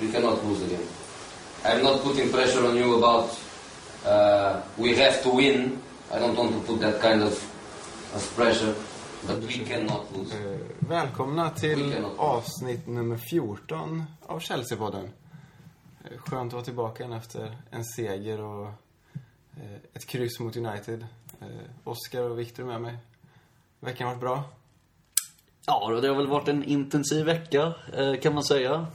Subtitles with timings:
[0.00, 0.86] We cannot lose again.
[1.64, 3.38] I'm not putting pressure on you about
[4.04, 5.78] uh, we have to win.
[6.12, 7.32] I don't want to put that kind of,
[8.14, 8.74] of pressure.
[9.26, 10.34] But we cannot lose.
[10.34, 15.08] Eh, välkomna till avsnitt nummer 14 av Chelsea-podden.
[16.04, 21.06] Eh, skönt att vara tillbaka igen efter en seger och eh, ett kryss mot United.
[21.84, 22.96] Oskar och Viktor är med mig.
[23.80, 24.44] Veckan har varit bra.
[25.66, 27.74] Ja, det har väl varit en intensiv vecka,
[28.22, 28.86] kan man säga.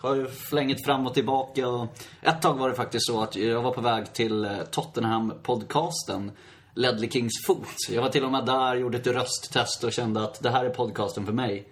[0.00, 1.68] Har ju flängit fram och tillbaka.
[1.68, 1.86] Och
[2.22, 6.30] ett tag var det faktiskt så att jag var på väg till eh, Tottenham-podcasten
[6.74, 7.68] Ledley Kings fot.
[7.90, 10.70] Jag var till och med där, gjorde ett rösttest och kände att det här är
[10.70, 11.68] podcasten för mig.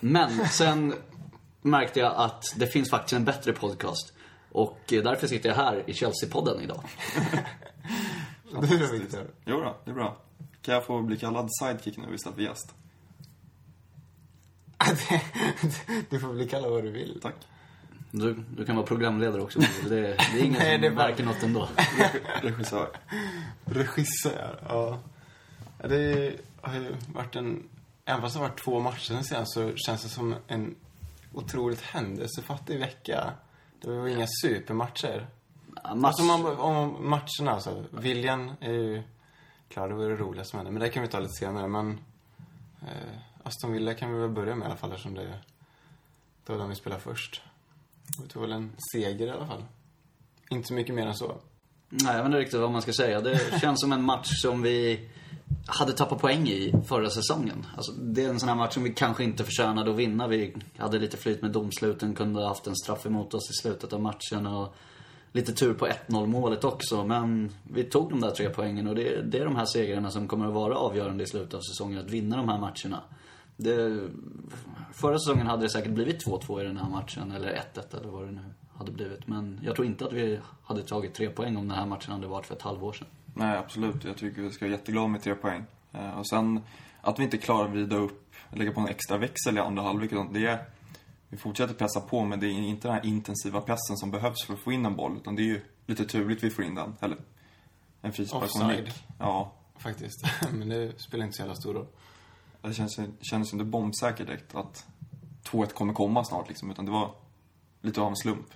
[0.00, 0.94] Men sen
[1.62, 4.12] märkte jag att det finns faktiskt en bättre podcast.
[4.52, 6.84] Och eh, därför sitter jag här i Chelsea-podden idag.
[8.60, 9.30] Du då, Viktor?
[9.44, 10.16] Jo då, det är bra.
[10.62, 12.74] Kan jag få bli kallad sidekick nu istället för gäst?
[16.10, 17.18] Du får bli kallad vad du vill.
[17.22, 17.34] Tack.
[18.14, 19.58] Du, du kan vara programledare också.
[19.60, 21.68] Det, det är ingen Nej, som det är bara- märker något ändå.
[22.42, 22.88] Regissör.
[23.64, 24.98] Regissör, ja.
[25.78, 27.68] Det har ju varit en...
[28.04, 30.74] Även fast det har varit två matcher sen så känns det som en
[31.32, 33.32] otroligt händelsefattig vecka.
[33.80, 35.26] Det var ju inga supermatcher.
[35.84, 37.84] Ja, match- Alltså om, man- om matcherna alltså.
[37.90, 39.02] Viljan är ju...
[39.68, 40.72] Klar, det var det roliga som hände.
[40.72, 41.68] Men det kan vi ta lite senare.
[41.68, 42.00] Men
[42.82, 45.38] eh, Aston Villa kan vi väl börja med i alla fall eftersom det,
[46.46, 47.42] det var de vi spelade först.
[48.22, 49.64] Vi tog väl en seger i alla fall.
[50.50, 51.36] Inte så mycket mer än så.
[51.88, 53.20] Nej, jag vet inte riktigt vad man ska säga.
[53.20, 55.08] Det känns som en match som vi
[55.66, 57.66] hade tappat poäng i förra säsongen.
[57.76, 60.28] Alltså, det är en sån här match som vi kanske inte förtjänade att vinna.
[60.28, 63.92] Vi hade lite flyt med domsluten, kunde ha haft en straff emot oss i slutet
[63.92, 64.74] av matchen och
[65.32, 67.04] lite tur på 1-0 målet också.
[67.04, 70.28] Men vi tog de där tre poängen och det, det är de här segrarna som
[70.28, 73.02] kommer att vara avgörande i slutet av säsongen, att vinna de här matcherna.
[73.56, 74.08] Det,
[74.92, 78.26] förra säsongen hade det säkert blivit 2-2 i den här matchen, eller 1-1 eller vad
[78.26, 78.40] det nu
[78.78, 79.26] hade blivit.
[79.26, 82.26] Men jag tror inte att vi hade tagit tre poäng om den här matchen hade
[82.26, 83.08] varit för ett halvår sedan.
[83.34, 84.04] Nej, absolut.
[84.04, 85.64] Jag tycker vi ska vara jätteglada med tre poäng.
[85.92, 86.60] Eh, Och sen
[87.00, 90.10] att vi inte klarar att vrida upp, lägga på en extra växel i andra halvlek.
[90.32, 90.64] Det är,
[91.28, 94.54] vi fortsätter pressa på, men det är inte den här intensiva pressen som behövs för
[94.54, 95.16] att få in en boll.
[95.16, 96.94] Utan det är ju lite turligt vi får in den.
[97.00, 97.16] Eller
[98.02, 98.90] en frispark Offside.
[99.18, 100.24] Ja, Faktiskt.
[100.52, 101.86] Men det spelar inte så jävla stor roll.
[102.68, 104.86] Det känns, kändes inte bombsäkert direkt att
[105.50, 106.70] 2-1 kommer komma snart liksom.
[106.70, 107.14] Utan det var
[107.80, 108.46] lite av en slump.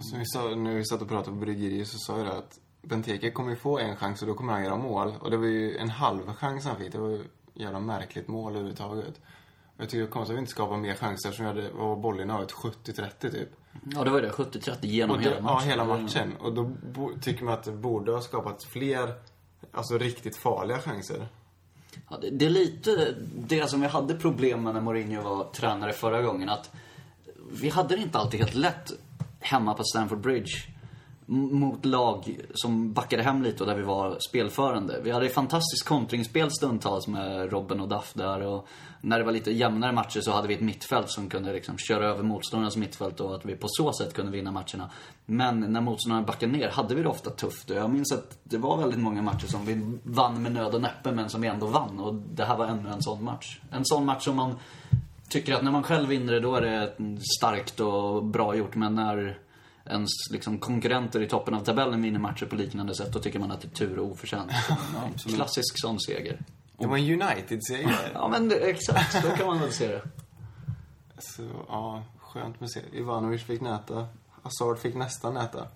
[0.00, 2.58] Som vi sa, när vi satt och pratade på bryggeriet så sa jag det att
[2.82, 5.14] Benteke kommer ju få en chans och då kommer han göra mål.
[5.20, 6.92] Och det var ju en halv chans han fick.
[6.92, 9.20] Det var ju ett jävla märkligt mål överhuvudtaget.
[9.76, 11.70] Och jag tycker det är konstigt att vi inte skapar mer chanser eftersom vi hade,
[11.72, 12.52] vad var bollinnehavet?
[12.52, 13.48] 70-30 typ.
[13.84, 14.30] Ja, det var det.
[14.30, 15.54] 70-30 genom det, hela matchen.
[15.54, 16.36] Ja, hela matchen.
[16.40, 19.14] Och då bo, tycker man att det borde ha skapats fler,
[19.72, 21.28] alltså riktigt farliga chanser.
[22.10, 25.92] Ja, det, det är lite det som vi hade problem med när Mourinho var tränare
[25.92, 26.48] förra gången.
[26.48, 26.70] Att
[27.50, 28.92] vi hade det inte alltid helt lätt
[29.40, 30.52] hemma på Stamford Bridge
[31.26, 35.00] mot lag som backade hem lite och där vi var spelförande.
[35.02, 38.40] Vi hade ett fantastiskt kontringsspel stundtals med Robben och Duff där.
[38.40, 38.68] Och
[39.00, 42.06] när det var lite jämnare matcher så hade vi ett mittfält som kunde liksom köra
[42.06, 44.90] över motståndarnas mittfält och att vi på så sätt kunde vinna matcherna.
[45.26, 47.70] Men när motståndarna backade ner hade vi det ofta tufft.
[47.70, 50.82] Och Jag minns att det var väldigt många matcher som vi vann med nöd och
[50.82, 52.00] näppe men som vi ändå vann.
[52.00, 53.60] Och det här var ännu en sån match.
[53.70, 54.54] En sån match som man
[55.28, 56.94] tycker att när man själv vinner det, då är det
[57.38, 58.74] starkt och bra gjort.
[58.74, 59.38] Men när
[59.90, 63.50] ens liksom, konkurrenter i toppen av tabellen vinner matcher på liknande sätt, då tycker man
[63.50, 64.50] att det är tur och oförtjänt.
[65.26, 66.38] En Klassisk sån seger.
[66.78, 68.10] Det var en United-seger.
[68.14, 69.12] Ja, men det, exakt.
[69.12, 70.02] Så kan man väl se det.
[71.18, 72.94] Så, ja, skönt med seger.
[72.94, 74.06] Ivanovic fick näta.
[74.42, 75.66] Hazard fick nästan näta.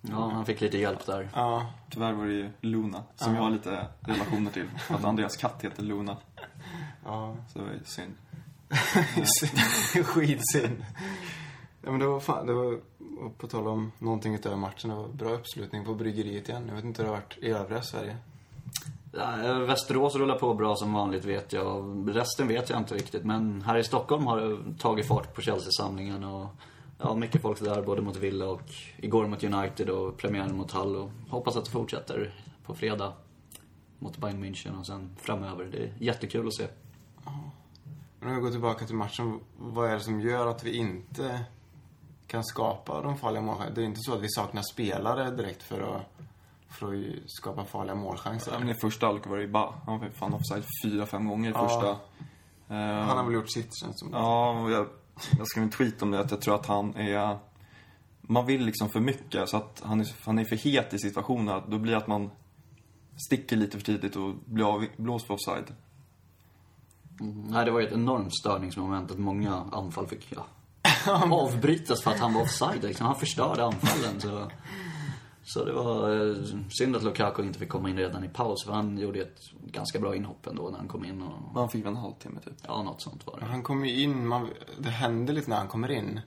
[0.00, 1.30] Ja, han fick lite hjälp där.
[1.34, 4.70] Ja, Tyvärr var det ju Luna, som jag har lite relationer till.
[4.88, 6.16] Att Andreas katt heter Luna.
[7.04, 7.36] ja.
[7.52, 8.14] Så det var ju synd.
[10.06, 10.84] Skitsynd.
[11.84, 12.80] Ja, men det var fan, det var,
[13.38, 16.64] på tal om någonting utöver matchen, det var bra uppslutning på bryggeriet igen.
[16.68, 18.16] Jag vet inte hur det har varit i övriga Sverige.
[19.12, 22.04] Ja, Västerås rullar på bra som vanligt vet jag.
[22.08, 23.24] Resten vet jag inte riktigt.
[23.24, 26.24] Men här i Stockholm har det tagit fart på Chelsea-samlingen.
[26.24, 26.46] Och
[26.98, 28.62] ja, mycket folk där, både mot Villa och
[28.96, 30.96] igår mot United och premiären mot Hull.
[30.96, 32.34] Och hoppas att det fortsätter
[32.66, 33.12] på fredag
[33.98, 35.64] mot Bayern München och sen framöver.
[35.64, 36.66] Det är jättekul att se.
[38.20, 41.44] Men om vi går tillbaka till matchen, vad är det som gör att vi inte
[42.32, 43.74] kan skapa de farliga målchanserna?
[43.74, 46.02] Det är inte så att vi saknar spelare direkt för att,
[46.68, 48.52] för att skapa farliga målchanser.
[48.52, 51.28] Ja, men I första halvlek var det ju bara, han var fan offside fyra, fem
[51.28, 51.68] gånger i Ja.
[51.68, 51.90] första.
[52.74, 54.12] Eh, Han har väl gjort sitt, känns som.
[54.12, 54.86] Ja, jag,
[55.38, 57.38] jag skrev en tweet om det, att jag tror att han är...
[58.20, 61.62] Man vill liksom för mycket, så att han är, han är för het i situationen.
[61.68, 62.30] Då blir det att man
[63.28, 65.74] sticker lite för tidigt och blir av, blåst för offside.
[67.48, 70.44] Nej, det var ju ett enormt störningsmoment att många anfall fick, ja,
[71.32, 72.82] avbrytas för att han var offside.
[72.84, 73.06] Liksom.
[73.06, 74.20] Han förstörde anfallen.
[74.20, 74.50] Så,
[75.44, 76.36] så det var eh,
[76.68, 78.64] synd att Lukaku inte fick komma in redan i paus.
[78.64, 81.22] För han gjorde ett ganska bra inhopp ändå när han kom in.
[81.22, 82.54] Och, Man fick en halvtimme typ.
[82.66, 83.46] ja, något sånt var det.
[83.46, 86.20] Han kommer ju in, man, det händer lite när han kommer in.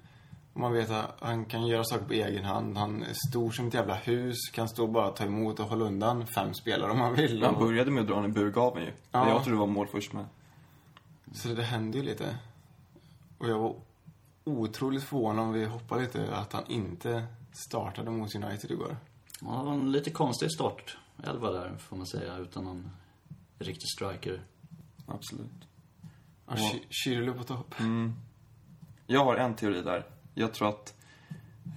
[0.58, 2.78] Man vet att han kan göra saker på egen hand.
[2.78, 5.86] Han är stor som ett jävla hus, kan stå och bara ta emot och hålla
[5.86, 7.44] undan fem spelare om han vill.
[7.44, 8.92] Han började med att dra en i burgaven ju.
[9.12, 9.30] Ja.
[9.30, 10.26] Jag trodde det var mål först med.
[11.34, 12.38] så det händer ju lite.
[13.38, 13.76] Och jag var
[14.46, 18.98] otroligt förvånad om vi hoppar lite att han inte startade mot United igår.
[19.42, 20.98] Ja, det var en lite konstig start.
[21.24, 22.90] Elva där, får man säga, utan någon
[23.60, 24.42] riktig striker.
[25.08, 25.52] Absolut.
[26.48, 27.80] Ja, Ky- Kyrlo på topp.
[27.80, 28.14] Mm.
[29.08, 30.06] Jag har en teori där.
[30.34, 30.94] Jag tror att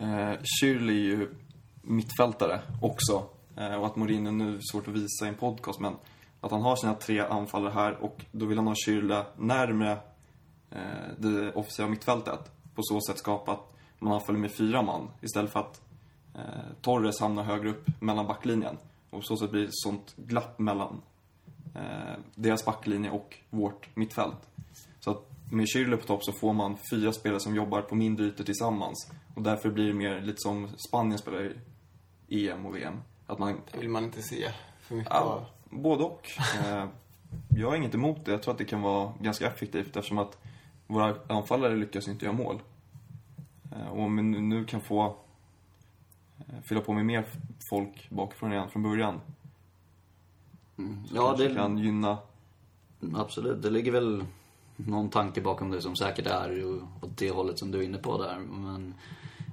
[0.00, 1.34] eh, Shirley är ju
[1.82, 3.26] mittfältare också.
[3.56, 5.96] Eh, och att Mourinho nu är svårt att visa i en podcast, men
[6.40, 9.92] att han har sina tre anfallare här och då vill han ha Shirley närmre
[10.70, 10.80] eh,
[11.18, 12.52] det officiella mittfältet.
[12.78, 15.80] På så sätt skapa att man anfaller med fyra man istället för att
[16.34, 16.40] eh,
[16.80, 18.76] Torres hamnar högre upp mellan backlinjen.
[19.10, 21.02] Och på så sätt blir det ett sånt glapp mellan
[21.74, 24.36] eh, deras backlinje och vårt mittfält.
[25.00, 28.26] Så att med Schürrle på topp så får man fyra spelare som jobbar på mindre
[28.26, 29.10] ytor tillsammans.
[29.34, 31.52] Och därför blir det mer lite som Spanien spelar
[32.28, 33.00] i EM och VM.
[33.26, 35.44] Att man, Det vill man inte se för mycket ja, av.
[35.70, 36.28] både och.
[36.66, 36.86] Eh,
[37.48, 38.30] jag har inget emot det.
[38.30, 40.38] Jag tror att det kan vara ganska effektivt eftersom att
[40.88, 42.60] våra anfallare lyckas inte göra mål.
[43.72, 45.16] Eh, och om vi nu- kan få
[46.38, 47.24] eh, fylla på med mer
[47.70, 49.20] folk bakifrån redan från början.
[51.14, 52.18] Ja, kanske det, kan gynna
[53.14, 53.62] absolut.
[53.62, 54.24] Det ligger väl
[54.76, 58.22] någon tanke bakom det som säkert är åt det hållet som du är inne på
[58.22, 58.38] där.
[58.38, 58.94] Men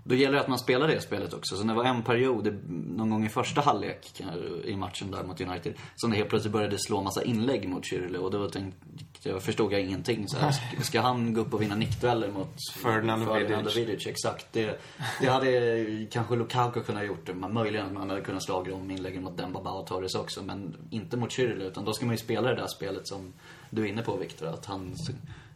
[0.07, 1.55] då gäller det att man spelar det spelet också.
[1.57, 4.21] Så det var en period, någon gång i första halvlek
[4.65, 8.17] i matchen där mot United, som det helt plötsligt började slå massa inlägg mot Schürrle.
[8.17, 8.77] Och då tänkte
[9.23, 10.27] jag, förstod jag ingenting.
[10.27, 12.49] Så här, ska- han gå upp och vinna nickdueller mot
[12.83, 13.25] Ferdinand
[13.73, 13.77] Vidic.
[13.77, 14.07] Vidic?
[14.07, 14.47] Exakt.
[14.51, 14.81] Det,
[15.21, 17.29] det hade kanske Lukaku kunnat gjort.
[17.35, 20.43] Men möjligen att man hade kunnat slå om inläggen mot Dembaba och Torres också.
[20.43, 21.63] Men inte mot Schürrle.
[21.63, 23.33] Utan då ska man ju spela det där spelet som
[23.69, 24.47] du är inne på Viktor.
[24.47, 24.95] Att han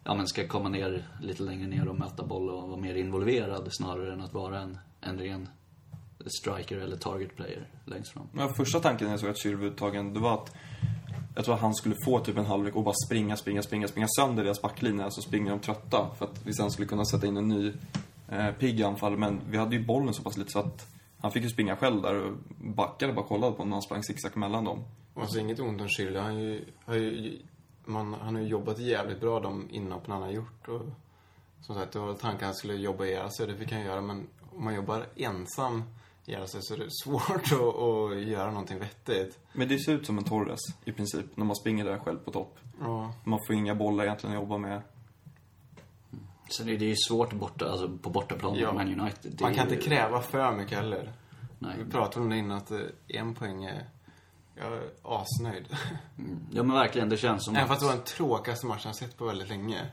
[0.04, 3.68] ja, men ska komma ner lite längre ner och möta boll och vara mer involverad
[3.70, 5.48] snarare än att vara en, en ren
[6.26, 8.28] striker eller target player längst fram.
[8.32, 10.54] Men första tanken när jag såg att var uttagen, det var att
[11.34, 14.08] jag tror att han skulle få typ en halvlek och bara springa, springa, springa, springa
[14.08, 16.10] sönder deras backlinje, så springer de trötta.
[16.18, 17.72] För att vi sen skulle kunna sätta in en ny
[18.28, 19.16] eh, pigg anfall.
[19.16, 20.86] Men vi hade ju bollen så pass lite så att
[21.18, 24.36] han fick ju springa själv där och backade bara kollade på när han sprang zigzag
[24.36, 24.84] mellan dem.
[25.14, 26.20] Och alltså inget ont om Schürrle.
[26.20, 27.38] Han, ju, har ju,
[27.90, 30.68] man, han har ju jobbat jävligt bra de inhoppen han har gjort.
[30.68, 30.82] Och,
[31.62, 33.46] som sagt, det var väl tanken att han skulle jobba ihjäl sig.
[33.46, 34.00] Det fick han göra.
[34.00, 34.26] Men
[34.56, 35.82] om man jobbar ensam
[36.26, 37.76] ihjäl sig så är det svårt att,
[38.12, 39.38] att göra någonting vettigt.
[39.52, 42.30] Men det ser ut som en Torres i princip, när man springer där själv på
[42.30, 42.58] topp.
[42.80, 43.12] Ja.
[43.24, 44.82] Man får inga bollar egentligen att jobba med.
[46.48, 48.72] Så det, det är ju svårt borta, alltså på bortaplan Ja.
[48.72, 49.32] Man United.
[49.32, 51.12] Det Man är kan ju- inte kräva för mycket heller.
[51.58, 51.74] Nej.
[51.84, 52.72] Vi pratade om det innan att
[53.08, 53.88] en poäng är...
[54.62, 55.64] Jag är asnöjd.
[56.50, 57.68] Ja men verkligen, det känns som Även att...
[57.68, 59.86] fast det var den tråkigaste matchen jag sett på väldigt länge.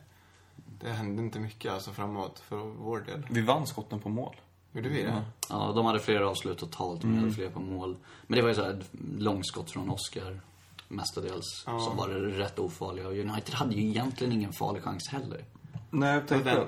[0.82, 3.28] Det hände inte mycket alltså framåt för vår del.
[3.30, 4.36] Vi vann skotten på mål.
[4.72, 5.24] Gjorde vi det?
[5.50, 7.24] Ja, de hade fler avslut totalt, men Mm.
[7.24, 7.98] hade fler på mål.
[8.28, 8.84] Men det var ju så här
[9.18, 10.42] långskott från Oscar,
[10.88, 11.80] mestadels, Ja.
[11.80, 13.08] som var rätt ofarliga.
[13.08, 15.46] Och United hade ju egentligen ingen farlig chans heller.
[15.90, 16.68] Nej, jag tänkte den-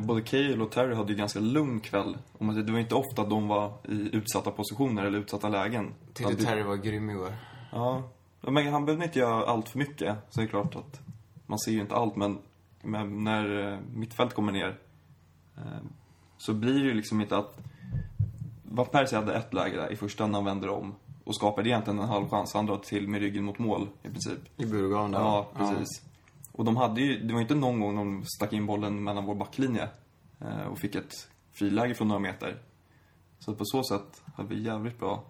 [0.00, 2.18] både Cale och Terry hade ju ganska lugn kväll.
[2.38, 5.94] Om det var inte ofta de var i utsatta positioner eller utsatta lägen.
[6.06, 7.32] Tyckte Alltid- Terry var grym igår.
[7.72, 8.02] Ja.
[8.40, 10.16] Ja, Men han behövde inte göra allt för mycket.
[10.30, 11.00] Så det är klart att
[11.46, 12.38] man ser ju inte allt, men,
[12.82, 14.78] men när eh, mittfält kommer ner
[15.56, 15.62] eh,
[16.38, 17.58] så blir det ju liksom inte att...
[18.72, 21.98] Van Persie hade ett läge där i första när han vänder om och skapade egentligen
[21.98, 22.54] en halv chans.
[22.54, 24.38] Han drar till med ryggen mot mål i princip.
[24.56, 25.18] I Burgaven där.
[25.20, 26.02] Ja, precis.
[26.60, 29.34] Och de hade ju, det var inte någon gång de stack in bollen mellan vår
[29.34, 29.88] backlinje
[30.40, 32.62] eh, och fick ett friläge från några meter.
[33.38, 35.24] Så på så sätt hade vi jävligt bra.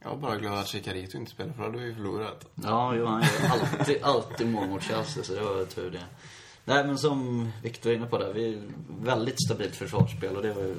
[0.00, 2.46] Jag var bara glad att Chicarito inte spelade för då hade vi förlorat.
[2.54, 6.04] Ja, jo, han gör alltid, alltid mål mot Chelsea, så det var tur det.
[6.64, 8.62] Nej, men som Victor är inne på där, vi är
[9.00, 10.76] väldigt stabilt försvarsspel och det var ju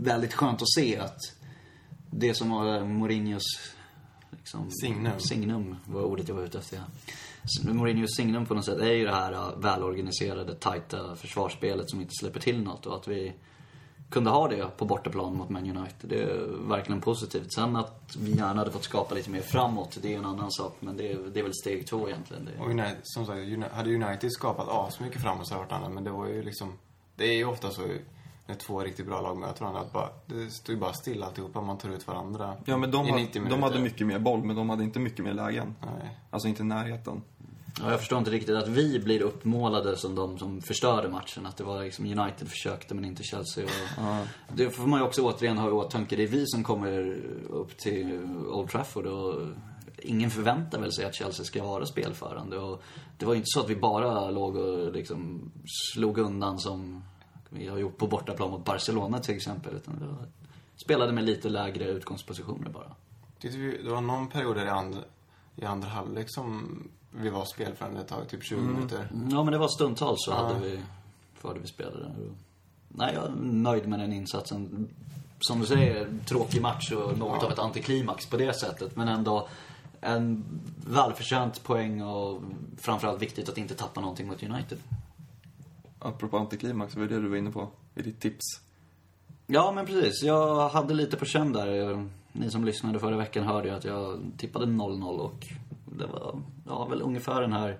[0.00, 1.18] väldigt skönt att se att
[2.10, 3.74] det som var Mourinhos
[4.30, 5.20] liksom, Signum.
[5.20, 6.80] signum var ordet jag var ute efter.
[7.64, 12.12] Mourinhos signum på något sätt är ju det här äh, välorganiserade, tajta försvarsspelet som inte
[12.20, 13.34] släpper till något och att vi
[14.10, 16.10] kunde ha det på bortaplan mot Man United.
[16.10, 17.52] Det är verkligen positivt.
[17.52, 20.76] Sen att vi gärna hade fått skapa lite mer framåt, det är en annan sak.
[20.80, 22.44] Men det är, det är väl steg två egentligen.
[22.44, 23.40] Det, Och United, som sagt,
[23.72, 25.92] hade United skapat asmycket framåt så hade det varit annat.
[25.94, 26.72] Men det var ju liksom...
[27.16, 27.82] Det är ju ofta så
[28.46, 31.60] när två riktigt bra lag möter varandra att bara, det står ju bara still alltihopa.
[31.60, 32.56] Man tar ut varandra.
[32.64, 33.78] Ja, men de, i hade, 90 de hade minuter.
[33.80, 35.74] mycket mer boll, men de hade inte mycket mer lägen.
[35.80, 36.18] Nej.
[36.30, 37.22] Alltså inte närheten.
[37.80, 41.46] Ja, jag förstår inte riktigt att vi blir uppmålade som de som förstörde matchen.
[41.46, 43.64] Att det var liksom United försökte men inte Chelsea.
[43.64, 46.16] Och Det får man ju också återigen ha i åtanke.
[46.16, 49.42] Det är vi som kommer upp till Old Trafford och
[49.98, 52.58] ingen förväntar väl sig att Chelsea ska vara spelförande.
[52.58, 52.82] Och
[53.18, 55.50] det var ju inte så att vi bara låg och liksom
[55.92, 57.04] slog undan som
[57.50, 59.74] vi har gjort på bortaplan mot Barcelona till exempel.
[59.76, 60.28] Utan var,
[60.76, 62.94] spelade med lite lägre utgångspositioner bara.
[63.40, 65.00] Vi, det var någon period där i andra,
[65.56, 66.82] i andra halvlek som
[67.20, 69.08] vi var spelförande ett tag, typ 20 minuter.
[69.30, 70.80] Ja, men det var stundtals så hade vi,
[71.34, 72.12] förde vi spelade.
[72.88, 74.88] Nej, jag är nöjd med den insatsen.
[75.40, 78.96] Som du säger, tråkig match och något av ett antiklimax på det sättet.
[78.96, 79.48] Men ändå
[80.00, 80.44] en
[80.86, 82.42] välförtjänt poäng och
[82.76, 84.78] framförallt viktigt att inte tappa någonting mot United.
[85.98, 88.44] Apropå antiklimax, det var det du var inne på i ditt tips.
[89.46, 90.22] Ja, men precis.
[90.22, 92.08] Jag hade lite på känn där.
[92.32, 95.46] Ni som lyssnade förra veckan hörde ju att jag tippade 0-0 och
[95.98, 97.78] det var ja, väl ungefär den här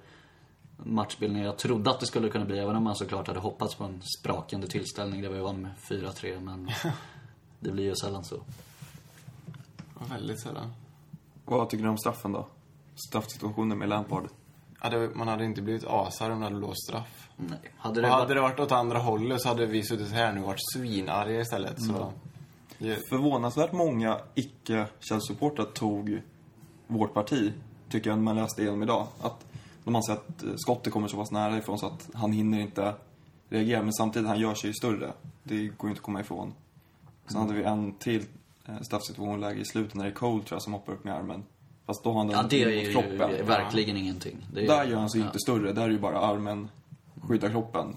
[0.76, 2.58] matchbilden jag trodde att det skulle kunna bli.
[2.58, 6.40] Även om man såklart hade hoppats på en sprakande tillställning där vi vann med 4-3.
[6.40, 6.70] Men
[7.60, 8.36] det blir ju sällan så.
[9.94, 10.72] Var väldigt sällan.
[11.44, 12.46] Vad tycker du om straffen då?
[13.08, 14.28] Straffsituationen med Lampard.
[14.82, 17.28] Ja, det, man hade inte blivit asar om det hade blåst straff.
[17.36, 17.58] Nej.
[17.76, 18.28] Hade det hade varit...
[18.28, 21.82] det varit åt andra hållet så hade vi suttit här nu och varit svinarga istället.
[21.82, 21.92] Så...
[21.92, 22.12] Ja.
[23.08, 26.22] Förvånansvärt många icke-Chelsea-supportrar tog
[26.86, 27.52] vårt parti,
[27.96, 29.06] tycker jag, när man läste igenom idag.
[29.20, 29.46] Att
[29.84, 32.94] de anser att eh, skottet kommer så pass nära ifrån så att han hinner inte
[33.48, 33.82] reagera.
[33.82, 35.12] Men samtidigt, han gör sig ju större.
[35.42, 36.52] Det går ju inte att komma ifrån.
[37.26, 38.22] Sen hade vi en till
[38.66, 41.14] eh, straffsituation läge i slutet när det är Cole, tror jag, som hoppar upp med
[41.14, 41.42] armen.
[41.86, 43.46] Fast då har han den Ja, det är ju kroppen.
[43.46, 44.36] verkligen ingenting.
[44.52, 45.26] Det är, Där gör han sig ja.
[45.26, 45.72] inte större.
[45.72, 46.68] Där är ju bara armen
[47.28, 47.96] skyddar kroppen.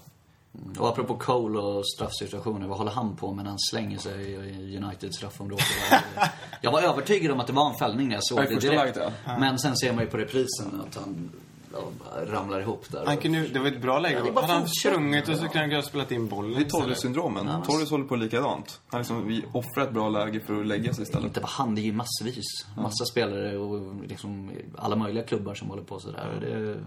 [0.79, 4.77] Och apropå Cole och straffsituationer, vad håller han på med när han slänger sig i
[4.77, 5.63] Uniteds straffområde?
[6.61, 8.95] jag var övertygad om att det var en fällning när jag såg Ja, det direkt.
[8.95, 11.29] läget, Men sen ser man ju på reprisen att han
[11.73, 11.79] ja,
[12.27, 13.05] ramlar ihop där.
[13.05, 14.21] Han kunde, det var ett bra läge.
[14.25, 16.69] Ja, hade han sprungit och så kunde han ha spelat in bollen Det är.
[16.69, 17.47] Torres-syndromen.
[17.47, 18.81] Ja, Torres håller på likadant.
[18.87, 21.25] Han liksom, vi offrar ett bra läge för att lägga sig istället.
[21.25, 22.65] Inte bara han, det är ju massvis.
[22.77, 26.37] Massa spelare och liksom alla möjliga klubbar som håller på sådär.
[26.41, 26.83] Det,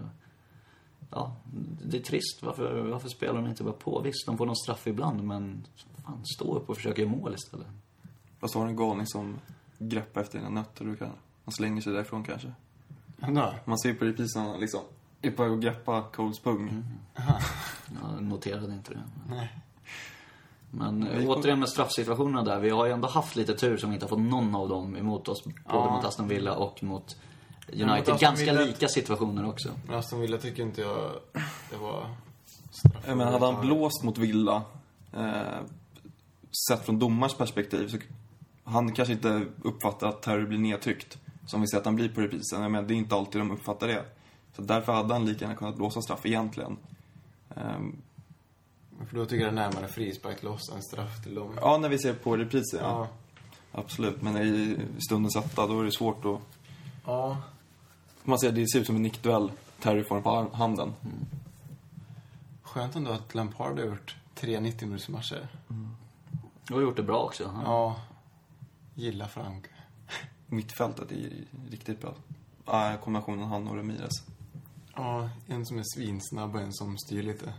[1.15, 1.35] ja,
[1.85, 2.39] det är trist.
[2.43, 4.01] Varför, varför spelar de inte bara på?
[4.01, 5.67] Visst, de får någon straff ibland, men
[6.05, 7.67] fan, stå upp och försöka göra mål istället.
[8.39, 9.39] Fast har du en galning som
[9.79, 10.85] greppar efter dina nötter.
[10.85, 11.09] Du kan,
[11.45, 12.51] han slänger sig därifrån kanske.
[13.19, 13.53] Ja.
[13.65, 14.81] Man ser på reprisen han liksom
[15.21, 16.69] är på väg att greppa Coles pung.
[16.69, 16.83] Mm.
[18.01, 19.03] Jag noterade inte det.
[19.29, 19.59] Nej.
[20.71, 22.59] Men eh, återigen med straffsituationerna där.
[22.59, 25.27] Vi har ju ändå haft lite tur som inte har fått någon av dem emot
[25.27, 25.43] oss.
[25.43, 25.95] Både Ja.
[25.95, 27.15] mot Aston Villa och mot
[27.67, 28.19] United.
[28.19, 29.69] Ganska Villa- lika situationer också.
[29.87, 31.11] Men Aston Villa tycker inte jag
[31.69, 32.09] det var
[33.07, 34.61] menar, hade han blåst mot Villa,
[35.13, 35.41] eh,
[36.69, 37.97] sett från domars perspektiv, så
[38.63, 41.17] han kanske inte uppfattar att Terry blir nedtryckt.
[41.45, 42.61] Som vi ser att han blir på reprisen.
[42.61, 44.05] Jag menar, det är inte alltid de uppfattar det.
[44.55, 46.77] Så därför hade han lika gärna kunnat blåsa straff egentligen.
[47.55, 47.95] Ehm,
[49.09, 51.57] För då tycker jag det är närmare frispark till oss än straff till dem.
[51.61, 53.07] ja, när vi ser på reprisen, ja.
[53.71, 53.79] Ja.
[53.81, 54.21] Absolut.
[54.21, 54.77] Men i
[55.07, 56.39] stundens hetta, då är det svårt att...
[57.05, 57.37] Ja.
[58.23, 59.51] Man ser, det ser ut som en nickduell.
[59.79, 60.93] Terry får den på handen.
[62.61, 65.47] Skönt ändå att Lampard har gjort tre 90 minuters matcher.
[66.69, 67.47] Och har gjort det bra också.
[67.47, 67.95] Han- Ja.
[68.95, 69.65] Gillar Frank.
[70.47, 71.29] Mittfältet är
[71.71, 72.13] riktigt bra.
[72.65, 74.11] Ah, kombinationen han och Ramirez.
[74.95, 77.53] Ja, en som är svinsnabb och en som styr lite.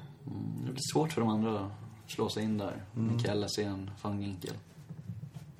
[0.65, 1.73] Det blir svårt för de andra att
[2.07, 2.83] slå sig in där.
[2.97, 3.17] Mm.
[3.17, 4.55] Mikael Essien, van Ginkel.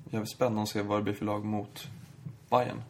[0.09, 1.87] Jävligt spännande att se vad det blir för lag mot
[2.49, 2.81] Bayern.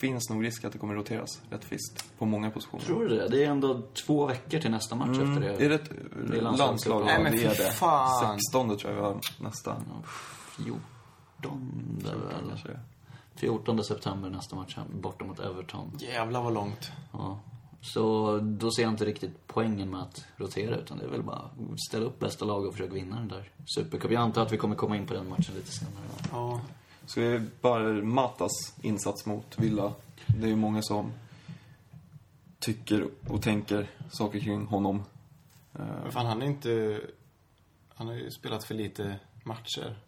[0.00, 2.84] Finns nog risk att det kommer roteras rätt friskt på många positioner.
[2.84, 3.28] Tror du det?
[3.28, 5.64] Det är ändå två veckor till nästa match Mm, efter det.
[5.64, 5.90] är det ett
[6.30, 6.92] Det är landslagscup.
[6.92, 7.04] landslag?
[7.04, 8.38] Nej, men fy fan.
[8.38, 9.76] 16 tror jag vi har nästa.
[10.56, 12.48] 14 eller?
[12.48, 12.80] Kanske det.
[13.36, 15.92] 14 september nästa match borta mot Everton.
[15.98, 16.92] Jävlar vad långt.
[17.12, 17.38] Ja.
[17.82, 21.36] Så då ser jag inte riktigt poängen med att rotera utan det är väl bara
[21.36, 24.10] att ställa upp bästa lag och försöka vinna den där Supercup.
[24.10, 26.04] Jag antar att vi kommer komma in på den matchen lite senare.
[26.32, 26.60] Ja.
[27.14, 29.92] Så det är bara Matas insats mot Villa.
[30.26, 31.12] Det är ju många som
[32.58, 35.02] tycker och tänker saker kring honom.
[35.74, 37.00] Eh, Men fan, han är inte...
[37.94, 39.98] Han har ju spelat för lite matcher.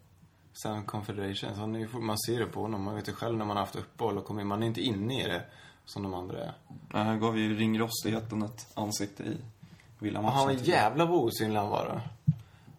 [0.63, 1.57] Sen Confederations.
[1.57, 2.83] Han är ju, man ser det på honom.
[2.83, 4.47] Man vet ju själv när man har haft uppehåll och kommer in.
[4.47, 5.43] Man är inte inne i det
[5.85, 6.53] som de andra är.
[6.93, 9.37] Nej, Han gav ju ringrostigheten ett ansikte i
[9.99, 10.35] Villa-matchen.
[10.37, 12.01] han var jävla vad osynlig han var då.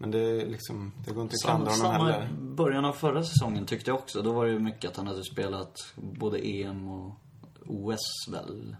[0.04, 0.92] Men det liksom...
[1.06, 2.28] Det går inte att klandra honom samma heller.
[2.40, 4.22] början av förra säsongen tyckte jag också.
[4.22, 7.12] Då var det ju mycket att han hade spelat både EM och
[7.66, 8.76] OS väl.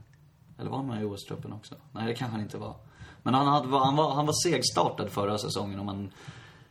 [0.59, 1.75] Eller var han med i OS-truppen också?
[1.93, 2.77] Nej, det kanske han inte var.
[3.23, 5.79] Men han, hade, han, var, han var segstartad förra säsongen.
[5.79, 6.11] Och man,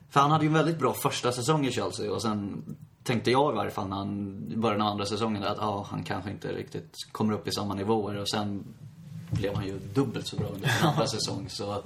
[0.09, 2.63] för han hade ju en väldigt bra första säsong i Chelsea och sen
[3.03, 6.03] tänkte jag i varje fall när han, i början av andra säsongen, att ja, han
[6.03, 8.17] kanske inte riktigt kommer upp i samma nivåer.
[8.17, 8.63] Och sen
[9.31, 11.49] blev han ju dubbelt så bra under sin andra säsong.
[11.49, 11.83] Så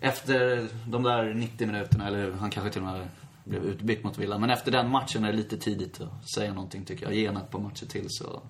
[0.00, 3.08] efter de där 90 minuterna, eller han kanske till och med
[3.44, 4.38] blev utbytt mot Villa.
[4.38, 7.14] Men efter den matchen är det lite tidigt att säga någonting tycker jag.
[7.14, 8.40] Ge en ett par matcher till så,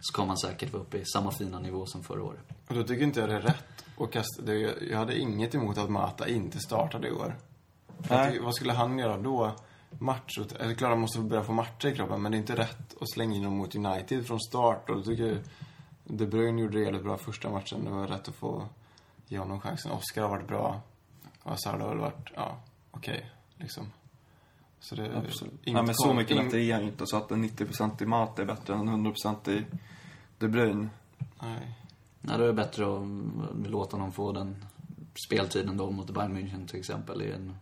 [0.00, 2.40] så kommer han säkert vara uppe i samma fina nivå som förra året.
[2.68, 4.42] Och då tycker inte jag det är rätt att kasta...
[4.42, 7.36] Det, jag hade inget emot att Mata inte startade i år.
[7.98, 9.52] Det- vad skulle han göra då?
[9.98, 12.94] Match, eller klart han måste börja få matcher i kroppen, men det är inte rätt
[13.00, 14.90] att slänga in honom mot United från start.
[14.90, 15.38] Och då tycker jag
[16.04, 17.84] De Bruyne gjorde det jävligt bra första matchen.
[17.84, 18.68] Det var rätt att få
[19.26, 19.92] ge honom chansen.
[19.92, 20.80] Oscar har varit bra.
[21.46, 22.56] Och Hazard har väl varit, ja,
[22.90, 23.92] okej, liksom.
[24.80, 25.52] Så det är Absolut.
[25.64, 27.06] inget Nej, men så mycket bättre är han inte.
[27.06, 29.64] Så att en 90% i Mat är bättre än 100% i
[30.38, 30.88] De Bruyne.
[31.42, 31.78] Nej.
[32.20, 34.64] Nej, då är det bättre att låta honom få den
[35.26, 37.56] speltiden då mot Bayern München till exempel i en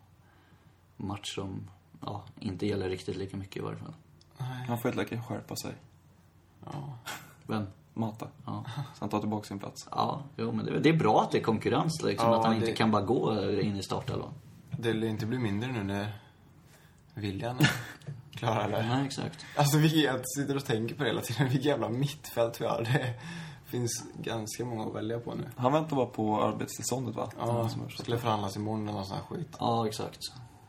[0.97, 3.95] match som ja, inte gäller riktigt lika mycket i varje fall.
[4.67, 5.75] Han får helt enkelt skärpa sig.
[6.64, 6.99] Ja.
[7.47, 8.29] Men, Mata.
[8.47, 8.65] ja.
[8.67, 9.89] Så han tar tillbaka sin plats.
[9.91, 12.31] Ja, jo, men det, det är bra att det är konkurrens liksom.
[12.31, 14.33] Ja, att han det- inte kan bara gå in i startelvan.
[14.71, 16.13] Det lär inte bli mindre nu när
[17.15, 17.57] William
[18.35, 18.87] klarar det.
[18.89, 19.45] Nej, exakt.
[19.57, 21.45] Alltså vi jag sitter och tänker på det hela tiden.
[21.49, 22.83] Vilket jävla mittfält vi har.
[22.83, 23.15] Det
[23.65, 25.49] finns ganska många att välja på nu.
[25.57, 27.29] Han väntar bara på arbetstillståndet va?
[27.39, 28.01] Ja, Som förstått.
[28.03, 29.57] skulle förhandlas imorgon eller någon sån här skit.
[29.61, 30.19] Ja, exakt.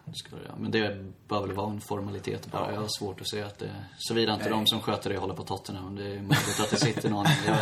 [0.05, 0.55] Det göra.
[0.57, 2.73] Men det bör väl vara en formalitet bara.
[2.73, 3.71] Jag har svårt att se att det...
[3.97, 5.95] Såvida inte de som sköter det håller på Tottenham.
[5.95, 7.57] Det är möjligt att det sitter någon, jag,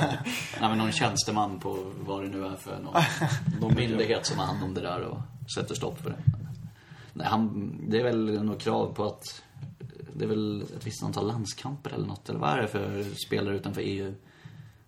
[0.61, 3.01] nej, men någon tjänsteman på vad det nu är för någon,
[3.61, 5.17] någon myndighet som har hand om det där och
[5.55, 6.23] sätter stopp för det.
[7.13, 9.43] Nej, han, det är väl något krav på att
[10.13, 12.29] det är väl ett visst antal landskamper eller något.
[12.29, 14.15] Eller vad är det för spelare utanför EU?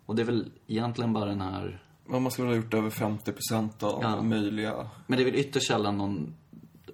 [0.06, 3.84] Och det är väl egentligen bara den här Men man skulle ha gjort över 50%
[3.84, 4.22] av Ja.
[4.22, 4.90] möjliga.
[5.08, 6.36] Men det är väl ytterst sällan någon...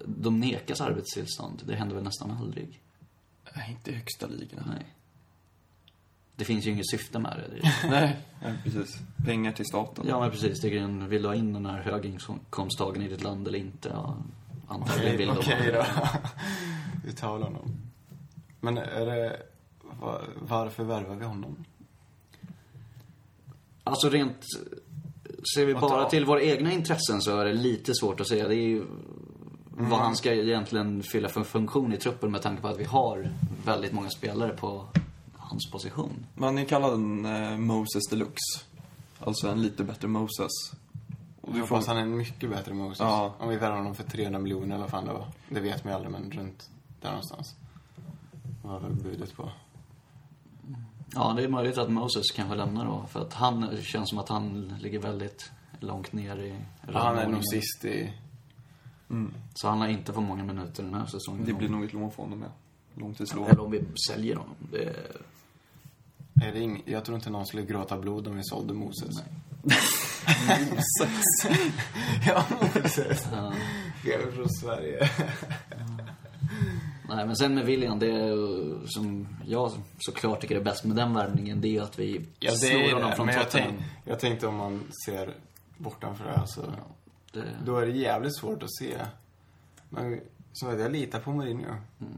[0.06, 1.62] De nekas arbetstillstånd.
[1.66, 2.82] Det händer väl nästan aldrig.
[3.56, 4.64] Nej, inte i högsta ligorna.
[4.68, 4.86] Nej.
[6.36, 7.56] Det finns ju inget syfte med det.
[7.56, 7.74] det.
[7.90, 8.18] Nej.
[8.44, 8.98] Nej, precis.
[9.26, 10.06] Pengar till staten.
[10.08, 10.62] Ja, men precis.
[10.62, 11.10] Det är grejen.
[11.10, 13.90] Vill du ha in den här höginkomsttagaren i ditt land eller inte?
[13.90, 14.18] Ja,
[14.68, 15.72] antagligen vill Okej de.
[15.72, 15.86] då.
[17.06, 17.72] Vi tar väl honom.
[18.60, 19.42] Men är det...
[20.00, 21.66] va- Varför värvar vi honom?
[23.84, 24.46] Alltså rent...
[25.56, 28.48] Ser vi bara till våra egna intressen så är det lite svårt att säga.
[28.48, 28.86] Det är ju
[29.78, 33.30] vad han ska egentligen fylla för funktion i truppen med tanke på att vi har
[33.66, 34.86] väldigt många spelare på
[35.38, 36.26] hans position.
[36.36, 38.62] Man är kallad en eh, Moses Deluxe.
[39.20, 40.52] Alltså en lite bättre Moses.
[41.42, 41.76] Och Jag du får...
[41.76, 43.00] hoppas han är en mycket bättre Moses.
[43.00, 43.34] Ja.
[43.40, 45.28] Om vi värvar honom för 300 miljoner eller vad fan det var.
[45.50, 46.70] Det vet man ju aldrig, men runt
[47.02, 47.56] där någonstans.
[48.64, 49.50] Vad var budet på?
[51.16, 53.06] Ja, det är möjligt att Moses kanske lämnar då.
[53.10, 56.56] För att han det känns som att han ligger väldigt långt ner i
[56.94, 58.14] Ja, han är nog sist i...
[59.54, 61.46] Så han har inte fått många minuter den här säsongen.
[61.46, 62.52] Det blir nog ett lån för honom, ja.
[63.02, 63.50] Långtidslån.
[63.50, 64.56] Eller om vi säljer honom.
[64.72, 66.52] Det är...
[66.54, 66.84] Det ing...
[66.86, 69.16] Jag tror inte någon skulle gråta blod om vi sålde Moses.
[69.64, 71.46] Moses.
[72.28, 73.28] ja, Moses.
[73.32, 73.54] Ja.
[74.06, 75.10] Jag är från Sverige.
[77.10, 78.36] Nej, men sen med William, det
[78.86, 82.52] som jag såklart tycker är bäst med den värvningen, det är ju att vi Ja,
[82.52, 83.16] det snor är honom det.
[83.16, 85.34] från Men jag, tänk, jag tänkte om man ser
[85.78, 86.62] bortanför det här så...
[87.32, 87.44] Det...
[87.66, 88.98] Då är det jävligt svårt att se.
[89.90, 90.20] Men
[90.54, 91.76] som sagt, jag litar på Mourinho.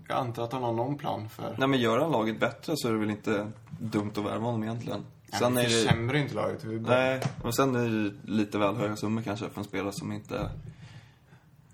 [0.07, 1.55] Jag antar att han har någon plan för...
[1.57, 4.63] Nej, men gör han laget bättre så är det väl inte dumt att värva honom
[4.63, 5.05] egentligen.
[5.39, 5.81] Sen Nej, är vi det...
[5.81, 6.63] försämrar ju inte laget.
[6.63, 6.95] Vi bara...
[6.95, 10.49] Nej, men sen är det lite väl höga summor kanske för en spelare som inte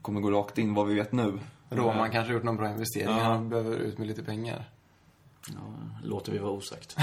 [0.02, 1.39] kommer gå rakt in, vad vi vet nu.
[1.69, 3.17] Roman kanske har gjort någon bra investering.
[3.17, 3.23] Ja.
[3.23, 4.69] Han behöver ut med lite pengar.
[5.47, 5.54] Ja,
[6.04, 6.97] låter vi vara osagt.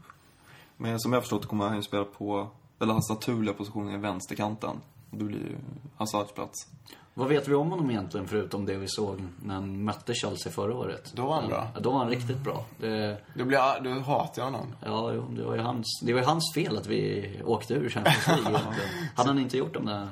[0.76, 2.48] Men som jag förstått kommer han ju spela på,
[2.80, 4.76] eller hans naturliga position är vänsterkanten.
[5.10, 5.56] Då blir ju
[5.96, 6.66] Hazards plats.
[7.14, 10.74] Vad vet vi om honom egentligen, förutom det vi såg när han mötte Chelsea förra
[10.74, 11.12] året?
[11.14, 11.68] Då var han bra.
[11.74, 12.64] Ja, då var han riktigt bra.
[12.80, 13.18] Det...
[13.34, 14.74] Blir jag, då hatar honom.
[14.84, 18.26] Ja, jo, det var ju hans, det var hans fel att vi åkte ur Champions
[18.26, 18.60] League.
[19.14, 20.08] Hade han inte gjort de där...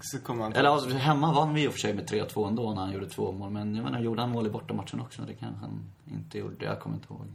[0.00, 2.74] Så kommer han Eller alltså, hemma vann vi i och för sig med 3-2 ändå
[2.74, 3.50] när han gjorde två mål.
[3.50, 5.22] Men jag menar, gjorde han mål i bortamatchen också?
[5.22, 6.64] Det kanske han inte gjorde.
[6.64, 7.26] Jag kommer inte ihåg.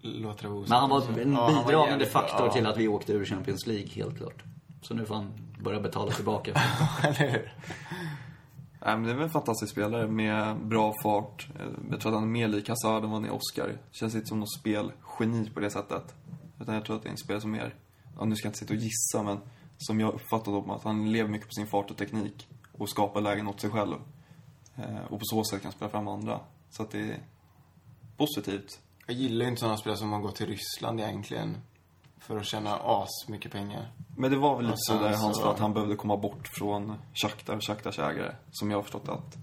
[0.00, 2.52] låter det Men han var en Ja, bidragande faktor Ja.
[2.52, 4.42] till att vi åkte ur Champions League, helt klart.
[4.82, 6.50] Så nu får han börja betala tillbaka.
[7.02, 7.52] Eller hur?
[8.84, 11.48] Nej, men det är väl en fantastisk spelare med bra fart.
[11.60, 13.78] Eh, Jag tror att han är mer lik Hazard än vad han är Oscar.
[13.90, 16.14] Känns inte som något spelgeni på det sättet.
[16.60, 17.74] Utan jag tror att det är en spelare som mer,
[18.18, 19.38] ja, nu ska jag inte sitta och gissa, men
[19.78, 22.48] som jag uppfattat om att han lever mycket på sin fart och teknik.
[22.72, 23.94] Och skapar lägen åt sig själv.
[24.76, 26.40] Eh, Och på så sätt kan spela fram andra.
[26.70, 27.18] Så att det är
[28.16, 28.80] positivt.
[29.06, 31.56] Jag gillar ju inte sådana spelare som har gått till Ryssland egentligen.
[32.28, 33.88] För att tjäna as mycket pengar.
[34.16, 36.94] Men det var väl lite så där så- fall att han behövde komma bort från
[37.14, 38.34] Shakhtar och Shakhtars ägare.
[38.50, 39.36] Som jag har förstått att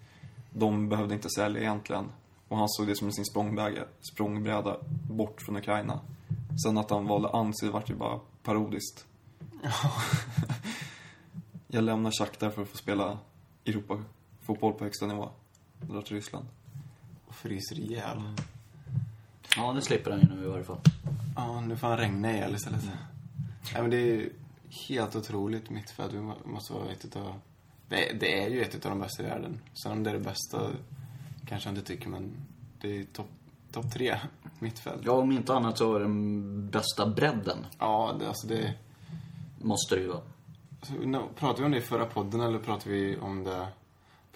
[0.50, 2.12] de behövde inte sälja egentligen.
[2.48, 4.78] Och han såg det som sin språngbräda, språngbräda
[5.10, 6.00] bort från Ukraina.
[6.64, 9.06] Sen att han valde Ansi vart ju bara parodiskt.
[11.68, 13.18] Jag lämnar Shakhtar för att få spela
[13.66, 15.30] Europa-fotboll på högsta nivå.
[15.82, 16.46] Drar till Ryssland.
[17.28, 18.22] Och fryser ihjäl.
[19.58, 20.80] Ja, nu slipper han ju nu i varje fall.
[21.36, 22.84] Ja, nu får han regna ihjäl istället.
[23.74, 24.34] Nej, men det är ju
[24.88, 26.12] helt otroligt mittfält.
[26.12, 27.40] Det må- måste vara ett utav...
[27.90, 29.60] Det, är- det ju ett av de bästa i världen.
[29.74, 30.70] Sen om det är det bästa
[31.48, 32.32] kanske jag inte tycker, men
[32.82, 33.28] det är topp
[33.72, 34.20] top tre
[34.60, 35.02] mittfält.
[35.06, 37.58] Ja, om inte annat så är den bästa bredden.
[37.80, 38.74] Ja, det, alltså det...
[39.62, 40.22] Måste det ju vara.
[40.80, 43.68] Alltså, nå- pratade vi om det i förra podden eller pratade vi om det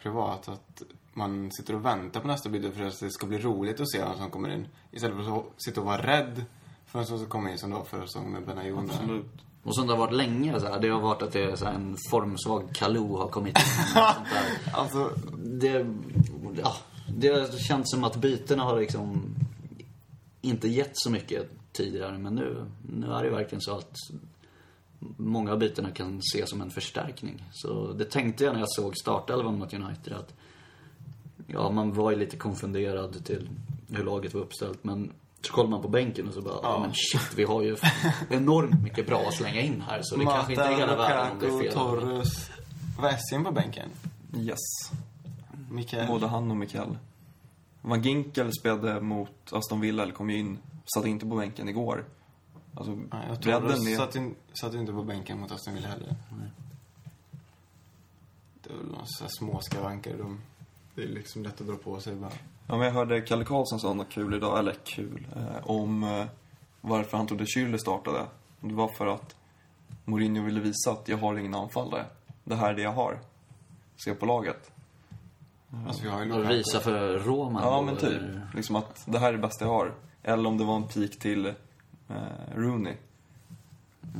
[0.01, 0.47] privat?
[0.49, 0.81] Att
[1.13, 3.99] man sitter och väntar på nästa byte för att det ska bli roligt att se
[4.03, 4.67] vem som kommer in.
[4.91, 6.45] Istället för att sitta och vara rädd
[6.91, 8.87] för vem som ska komma in som det var förra säsongen med Benayoun.
[8.87, 8.93] där.
[8.93, 9.25] Absolut.
[9.63, 11.65] Och som det har varit länge så här, det har varit att det är så
[11.65, 13.63] här, en formsvag Kalou har kommit in.
[13.93, 13.95] sånt
[14.31, 14.73] där.
[14.73, 15.85] Alltså, Det,
[16.63, 16.75] ja,
[17.17, 19.35] det har känts som att bytena har liksom
[20.41, 22.17] inte gett så mycket tidigare.
[22.17, 23.93] Men nu, nu är det verkligen så att
[25.17, 27.43] många av bytena kan ses som en förstärkning.
[27.51, 30.33] Så det tänkte jag när jag såg startelvan mot United att
[31.47, 33.49] ja, man var ju lite konfunderad till
[33.89, 34.83] hur laget var uppställt.
[34.83, 37.77] Men så kollar man på bänken och så bara, ja, men shit, vi har ju
[38.29, 39.99] enormt mycket bra att slänga in här.
[40.03, 41.73] Så det kanske inte är hela världen om det är fel.
[41.73, 42.51] Torres.
[42.99, 43.89] Var Essien på bänken?
[44.37, 44.57] Yes.
[45.69, 46.07] Mikael?
[46.07, 46.97] Både han och Mikael.
[47.81, 50.59] Van Ginkel spelade mot Aston Villa, eller kom ju in,
[50.95, 52.05] satt inte på bänken igår.
[52.73, 53.95] Alltså, Nej, jag bredden Torres är...
[53.95, 56.15] satt, in, satt inte på bänken mot Aston Villa heller.
[58.63, 60.17] Det är väl några små skavanker.
[60.17, 60.41] De,
[60.95, 62.31] det är liksom lätt att dra på sig bara.
[62.69, 66.25] Ja, men jag hörde Kalle Karlsson sa något kul idag, eller kul, eh, om eh,
[66.81, 68.25] varför han trodde Schürrle startade.
[68.59, 69.35] Det var för att
[70.05, 72.05] Mourinho ville visa att jag har ingen anfallare.
[72.43, 73.19] Det här är det jag har.
[73.95, 74.71] Se på laget.
[75.87, 77.63] Alltså vi har ju Och visa för Roman.
[77.63, 78.03] Ja, men typ.
[78.09, 79.93] eller- Liksom att det här är det bästa jag har.
[80.23, 81.53] Eller om det var en pik till eh,
[82.55, 82.93] Rooney.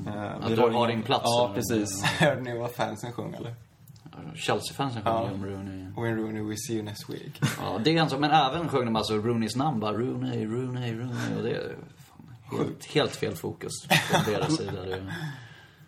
[0.08, 1.56] Eh, Att du har ingen- din plats, Ja, eller?
[1.56, 2.04] precis.
[2.04, 3.56] Hörde ni vad fansen sjöng eller?
[4.36, 5.32] Chelsea-fansen sjunger Ja.
[5.34, 5.86] om Rooney.
[5.96, 7.42] When Rooney we see you next week.
[7.62, 8.20] Ja, det är en sak.
[8.20, 9.94] Men även sjöng de alltså Rooneys namn bara.
[9.94, 11.36] Rooney, Rooney, Rooney.
[11.38, 13.72] Och det är fan, helt, helt fel fokus
[14.26, 14.82] på deras sida.
[14.86, 15.14] Det,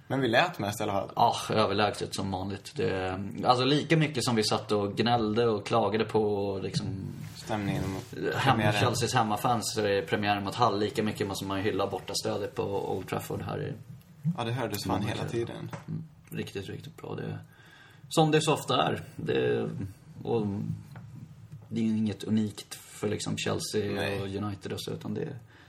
[0.08, 1.10] Men vi lät mest i alla fall.
[1.16, 2.72] ja, överlägset som vanligt.
[2.76, 6.88] Det, alltså lika mycket som vi satt och gnällde och klagade på liksom
[7.36, 8.74] Stämningen mot hem.
[8.74, 10.80] Chelseas hemmafans i premiären mot Hall.
[10.80, 13.58] Lika mycket måste man hylla borta stödet på Old Trafford här.
[13.58, 13.74] Är
[14.38, 15.72] Ja, det hördes fan hela tiden.
[16.30, 17.16] riktigt, riktigt bra.
[17.16, 17.38] Det,
[18.12, 19.04] som det så ofta är.
[19.16, 19.70] Det,
[20.24, 20.48] och
[21.70, 24.22] det är ju inget unikt för liksom Chelsea Nej.
[24.22, 25.26] och United och så, utan det,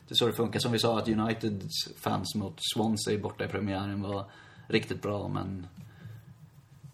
[0.08, 0.60] det är så det funkar.
[0.60, 4.24] Som vi sa, att Uniteds fans mot Swansea borta i premiären var
[4.68, 5.66] riktigt bra, men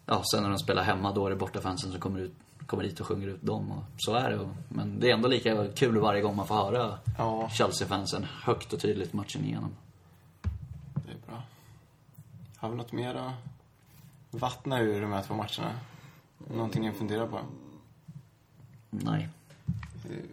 [0.07, 2.35] ja, sen när de spelar hemma, då är det bortafansen som kommer, ut,
[2.67, 3.73] kommer dit och sjunger ut dem.
[3.73, 4.49] Och så är det.
[4.69, 7.51] Men det är ändå lika kul varje gång man får höra Ja.
[7.51, 9.77] Chelsea-fansen högt och tydligt matchen igenom.
[10.95, 11.43] Det är bra.
[12.57, 13.58] Har vi något mer att
[14.31, 15.81] vattna ur de här två matcherna?
[16.39, 17.41] Någonting ni funderar på?
[18.91, 19.29] Nej.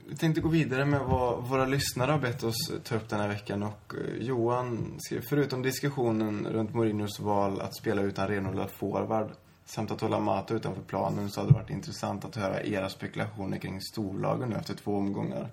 [0.07, 3.27] Vi tänkte gå vidare med vad våra lyssnare har bett oss ta upp den här
[3.27, 3.63] veckan.
[3.63, 9.31] Och eh, Johan skrev, förutom diskussionen runt Mourinhos val att spela utan renodlad forward
[9.65, 13.57] samt att hålla Mata utanför planen så hade det varit intressant att höra era spekulationer
[13.57, 15.49] kring storlagen nu efter två omgångar.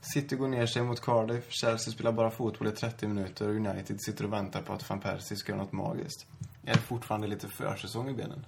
[0.00, 3.96] City går ner sig mot Cardiff, Chelsea spelar bara fotboll i 30 minuter och United
[4.00, 6.26] sitter och väntar på att van Persie ska göra något magiskt.
[6.64, 8.46] Är det fortfarande lite försäsong i benen?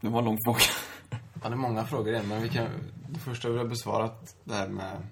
[0.00, 0.60] Det var en lång fråga.
[1.10, 2.68] Ja, det är många frågor igen, men vi kan...
[3.08, 5.06] Det första vi har besvarat det här med,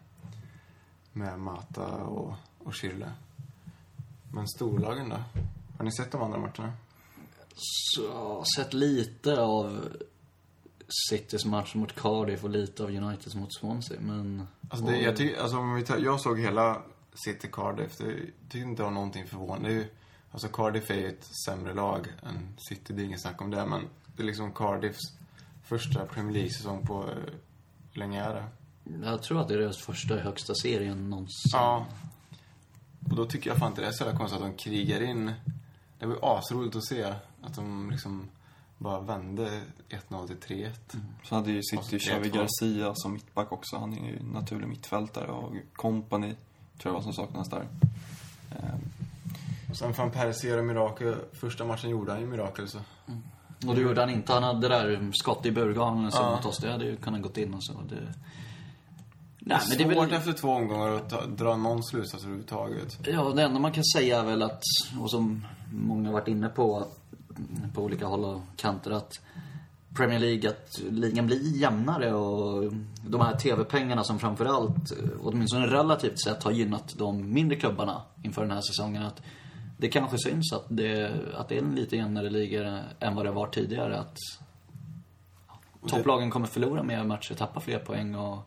[1.12, 3.10] med Mata och, och Schürrle.
[4.32, 5.16] Men storlagen då?
[5.78, 6.72] Har ni sett de andra matcherna?
[7.54, 9.88] Så, sett lite av
[11.10, 14.48] Citys match mot Cardiff och lite av Uniteds mot Swansea, men...
[14.68, 16.82] Alltså, det, jag, tycker, alltså om vi tar, jag såg hela
[17.14, 17.96] City Cardiff.
[17.98, 19.68] Det tyckte inte det var någonting förvånande.
[19.68, 19.88] Det är ju,
[20.32, 23.66] alltså Cardiff är ju ett sämre lag än City, det är inget snack om det.
[23.66, 23.82] Men
[24.16, 25.12] det är liksom Cardiffs
[25.64, 27.02] första Premier League-säsong på...
[27.10, 27.16] eh,
[27.92, 28.44] Hur länge är det?
[29.06, 31.50] Jag tror att det är deras första högsta serien någonsin.
[31.52, 31.86] Ja.
[33.10, 35.32] Och då tycker jag fan inte det är så jävla konstigt att de krigar in.
[35.98, 37.02] Det var ju asroligt att se
[37.42, 38.28] att de liksom
[38.78, 40.72] bara vände 1-0 till 3-1.
[41.24, 41.98] Så hade ju City 3-2.
[41.98, 43.76] Xavi Garcia som mittback också.
[43.78, 46.34] Han är ju naturlig mittfältare och Company
[46.78, 47.66] tror jag var som saknas där.
[49.76, 51.14] Och sen fan Persie gör mirakel.
[51.32, 52.78] Första matchen gjorde han ju mirakel så.
[53.66, 54.32] Och det gjorde han inte.
[54.32, 56.36] Han hade det där skott i burgarnen som Ja.
[56.36, 56.58] mot oss.
[56.58, 57.72] Det hade ju kunnat gått in och så.
[57.72, 57.94] Det...
[57.94, 58.00] Det
[59.38, 60.18] Nej, men det är svårt väl...
[60.18, 62.98] efter två omgångar att dra någon slutsats överhuvudtaget.
[63.06, 64.62] Ja, det enda man kan säga är väl att,
[65.00, 66.86] och som många har varit inne på,
[67.74, 69.12] på olika håll och kanter, att
[69.96, 72.72] Premier League att ligan blir jämnare och
[73.06, 78.42] de här TV-pengarna som framförallt, eh, åtminstone relativt sett, har gynnat de mindre klubbarna inför
[78.42, 79.02] den här säsongen.
[79.02, 79.22] Att
[79.76, 83.30] det kanske syns att det, att det är en lite jämnare liga än vad det
[83.30, 83.98] var tidigare.
[83.98, 84.16] Att
[85.88, 88.38] topplagen kommer förlora mer matcher, tappa fler poäng och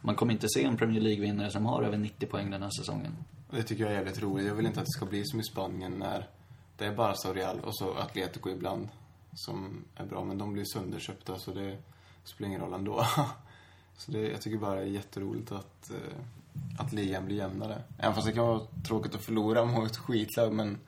[0.00, 3.16] man kommer inte se en Premier League-vinnare som har över 90 poäng den här säsongen.
[3.50, 4.46] Det tycker jag är jävligt roligt.
[4.46, 6.28] Jag vill inte att det ska bli som i Spanien när
[6.76, 8.88] det är Barca och Real och så Atletico ibland
[9.32, 10.24] som är bra.
[10.24, 11.78] Men de blir sönderköpta så det
[12.24, 13.06] spelar ingen roll ändå.
[13.98, 16.18] Så det, jag tycker bara det är jätteroligt att, eh,
[16.78, 17.82] att ligan blir jämnare.
[17.98, 20.78] Även fast det kan vara tråkigt att förlora mot ett skitlag men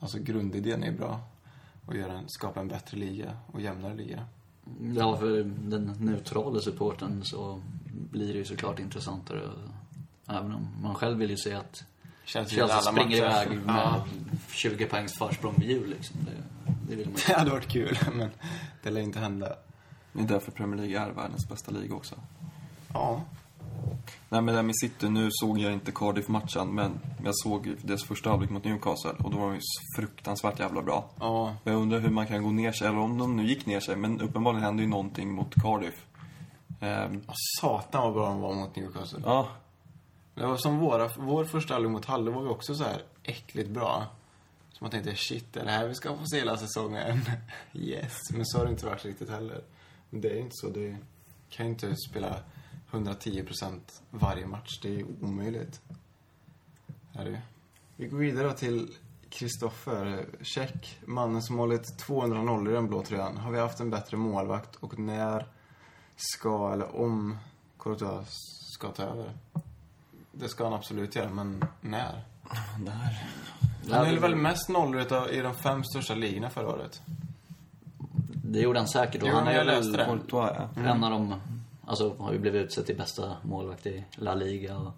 [0.00, 1.20] alltså grundidén är bra.
[1.88, 4.24] Att göra en, skapa en bättre liga och jämnare liga.
[4.96, 7.60] Ja, för den neutrala supporten så
[8.10, 9.40] blir det ju såklart intressantare.
[10.26, 11.84] Även om man själv vill ju se att
[12.24, 13.46] Känns ju Chelsea springer matcher.
[13.46, 14.06] iväg med Ja.
[14.52, 16.16] 20 poängs försprång vid jul liksom.
[16.24, 16.30] Det,
[16.88, 18.30] det vill man Det hade varit kul men
[18.82, 19.56] det lär inte hända.
[20.12, 22.14] Det är därför Premier League är världens bästa liga också.
[22.92, 23.22] Ja.
[24.28, 28.04] Nej men det här med City, nu såg jag inte Cardiff-matchen, men jag såg dess
[28.04, 29.60] första halvlek mot Newcastle och då var de ju
[29.96, 31.10] fruktansvärt jävla bra.
[31.20, 31.56] Ja.
[31.64, 33.96] Jag undrar hur man kan gå ner sig, eller om de nu gick ner sig,
[33.96, 36.06] men uppenbarligen hände ju någonting mot Cardiff.
[36.80, 39.20] Ehm, Ja, Satan vad bra de var mot Newcastle.
[39.24, 39.48] ja,
[40.34, 43.70] Det var som våra, vår första halvlek mot Halle var vi också så här äckligt
[43.70, 44.06] bra.
[44.72, 47.20] Så man tänkte, shit, är det här vi ska få se hela säsongen?
[47.72, 48.12] yes.
[48.32, 49.60] Men så har det inte varit riktigt heller.
[50.10, 50.68] Men det är inte så.
[50.68, 50.96] Det
[51.50, 52.36] kan ju inte spela
[52.90, 54.80] 110% varje match.
[54.82, 55.80] Det är omöjligt.
[57.12, 57.42] Är det.
[57.96, 58.94] Vi går vidare till
[59.30, 60.26] Kristoffer.
[60.42, 60.98] Check.
[61.06, 63.36] Mannen som hållit 200 nollor i den blå tröjan.
[63.36, 65.46] Har vi haft en bättre målvakt och när
[66.16, 67.38] ska, eller om,
[67.78, 68.28] Courtois
[68.74, 69.32] ska ta över?
[70.32, 72.24] Det ska han absolut göra, men när?
[72.78, 73.26] där.
[73.90, 77.02] Han höll väl mest nollor i de fem största ligorna förra året?
[78.44, 79.96] Det gjorde han säkert och Jo, han är väl.
[79.96, 80.82] Courtois, ja.
[80.82, 81.34] en av de,
[81.86, 84.92] alltså har ju blivit utsedd till bästa målvakt i La Liga och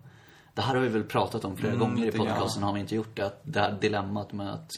[0.54, 2.94] det här har vi väl pratat om flera Mm, gånger i podcasten, har vi inte
[2.94, 3.26] gjort det?
[3.26, 4.70] Att det här dilemmat med att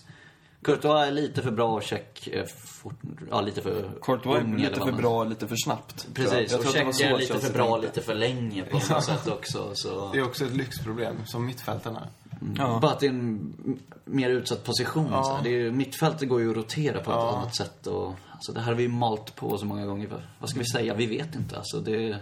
[0.63, 2.95] Courtois är lite för bra och Check är fort,
[3.31, 6.09] ja, lite för Courtois är ung, lite för bra, lite för snabbt.
[6.15, 8.63] Precis, Jag och tror att det var Check är lite för bra lite för länge
[8.63, 9.71] på något sätt också.
[9.75, 10.11] Så.
[10.13, 12.09] Det är också ett lyxproblem, som mittfältarna.
[12.57, 12.79] Ja.
[12.83, 13.55] Bara att det är en
[14.05, 15.09] mer utsatt position.
[15.11, 15.23] Ja.
[15.25, 15.43] Så här.
[15.43, 17.37] det är ju, mittfältet går ju att rotera på ett Ja.
[17.37, 17.87] annat sätt.
[17.87, 20.09] Och, alltså, det här har vi malt på så många gånger.
[20.39, 20.95] Vad ska vi säga?
[20.95, 21.57] Vi vet inte.
[21.57, 22.19] Alltså, det är,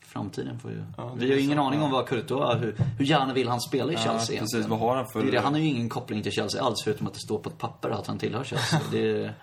[0.00, 0.84] framtiden får ju...
[0.96, 1.96] Ja, vi har ju ingen aning om ja.
[1.96, 4.30] vad Courtois, hur, hur gärna vill han spela i Chelsea precis.
[4.30, 4.70] egentligen?
[4.70, 6.82] Vad har han för- Det är det, han har ju ingen koppling till Chelsea alls,
[6.84, 8.80] förutom att det står på ett papper att han tillhör Chelsea.
[8.90, 9.34] det, är-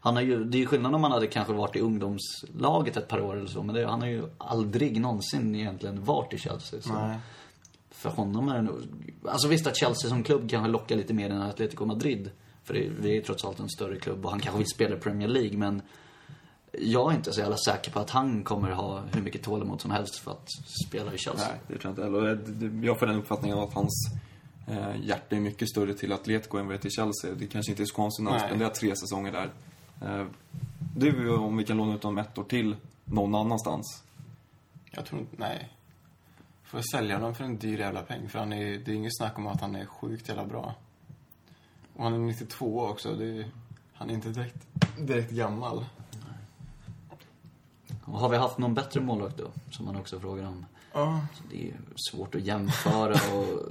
[0.00, 3.08] han har ju, det är ju skillnad om han hade kanske varit i ungdomslaget ett
[3.08, 6.80] par år eller så, men det, han har ju aldrig någonsin egentligen varit i Chelsea.
[6.82, 7.16] Så Nej.
[7.90, 8.82] för honom är det nog...
[9.28, 12.30] Alltså visst att Chelsea som klubb kanske lockar lite mer än Atletico Madrid.
[12.66, 14.98] För det, vi är trots allt en större klubb och han kanske vill spela i
[14.98, 15.82] Premier League, men
[16.72, 19.90] jag är inte så jävla säker på att han kommer ha hur mycket tålamod som
[19.90, 20.48] helst för att
[20.86, 21.48] spela i Chelsea.
[21.48, 22.86] Nej, det tror jag inte heller.
[22.86, 24.12] Jag får den uppfattningen att hans
[24.68, 27.34] eh, hjärta är mycket större till Atletico än vad det är till Chelsea.
[27.34, 29.50] Det kanske inte är så konstigt när han spenderar tre säsonger där.
[30.02, 30.26] Eh,
[30.96, 34.02] det är ju om vi kan låna ut honom ett år till någon annanstans.
[34.90, 35.72] Jag tror inte, nej.
[36.64, 38.28] Får jag sälja honom för en dyr jävla peng?
[38.28, 40.74] För han är, det är inget snack om att han är sjukt jävla bra.
[41.96, 43.14] Och han är 92 också.
[43.14, 43.46] Det är,
[43.94, 44.66] han är inte direkt,
[44.98, 45.84] direkt gammal.
[48.04, 49.50] Och har vi haft någon bättre målvakt då?
[49.70, 50.66] Som man också frågar om.
[50.92, 51.26] Ja.
[51.50, 53.62] Det är svårt att jämföra och...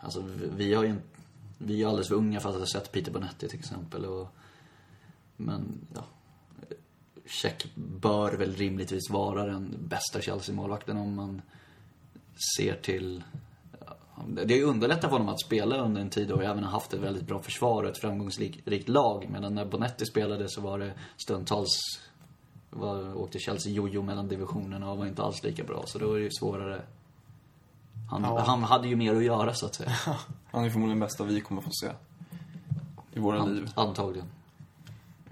[0.00, 1.02] Alltså vi- vi har ju inte...
[1.58, 4.28] Vi är alldeles för unga för att ha sett Peter Bonetti till exempel och...
[5.36, 6.04] Men, ja.
[7.26, 11.42] Check bör väl rimligtvis vara den bästa Chelsea-målvakten om man
[12.58, 13.22] ser till...
[14.36, 16.70] ja, Det är ju underlättat för honom att spela under en tid och även har
[16.70, 19.28] haft ett väldigt bra försvar och ett framgångsrikt lag.
[19.30, 21.68] Medan när Bonetti spelade så var det stundtals
[22.70, 25.82] var, åkte Chelsea jojo mellan divisionerna och var inte alls lika bra.
[25.86, 26.82] Så då är det ju svårare.
[28.10, 28.40] Han, Ja.
[28.46, 29.90] han hade ju mer att göra så att säga.
[30.50, 31.90] Han är förmodligen den bästa vi kommer få se.
[33.12, 33.70] I våra An, liv.
[33.74, 34.26] antagligen.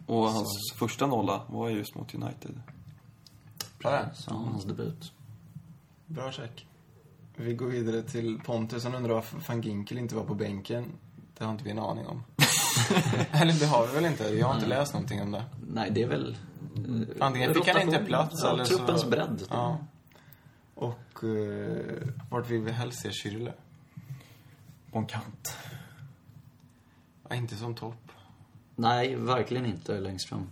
[0.06, 2.60] Och hans första nolla var just mot United.
[3.82, 4.10] Det.
[4.14, 5.12] Så hans debut.
[6.06, 6.66] Bra check.
[7.40, 8.84] Vi går vidare till Pontus.
[8.84, 10.84] Han undrar varför van Ginkel inte var på bänken.
[11.38, 12.22] Det har inte vi en aning om.
[13.32, 14.24] Eller det har vi väl inte.
[14.24, 15.44] Jag har inte läst någonting om det.
[15.72, 16.36] Nej, det är väl...
[16.76, 18.76] eh, Antingen fick han inte plats ja, eller så...
[18.76, 19.42] truppens bredd.
[19.50, 19.78] Ja.
[20.74, 23.52] Och eh, vart vill vi helst se Schürrle?
[24.92, 25.56] På en kant.
[27.28, 28.12] Ja, inte som topp.
[28.76, 30.46] Nej, verkligen inte längst fram.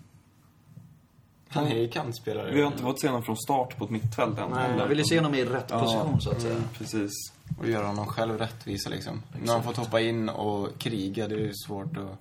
[1.51, 2.51] Han är ju kantspelare.
[2.53, 4.51] Vi har inte fått se honom från start på ett mittfält än.
[4.51, 4.79] Nej.
[4.79, 5.81] Jag ville se honom i rätt Ja.
[5.81, 6.55] position så att säga.
[6.55, 7.11] Mm, precis.
[7.59, 9.23] Och göra honom själv rättvisa liksom.
[9.45, 12.19] När han fått hoppa in och kriga, det är ju svårt att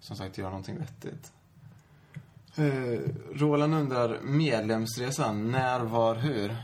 [0.00, 1.32] som sagt göra någonting vettigt.
[2.56, 3.00] Eh,
[3.34, 6.56] Roland undrar, medlemsresan, när, var, hur?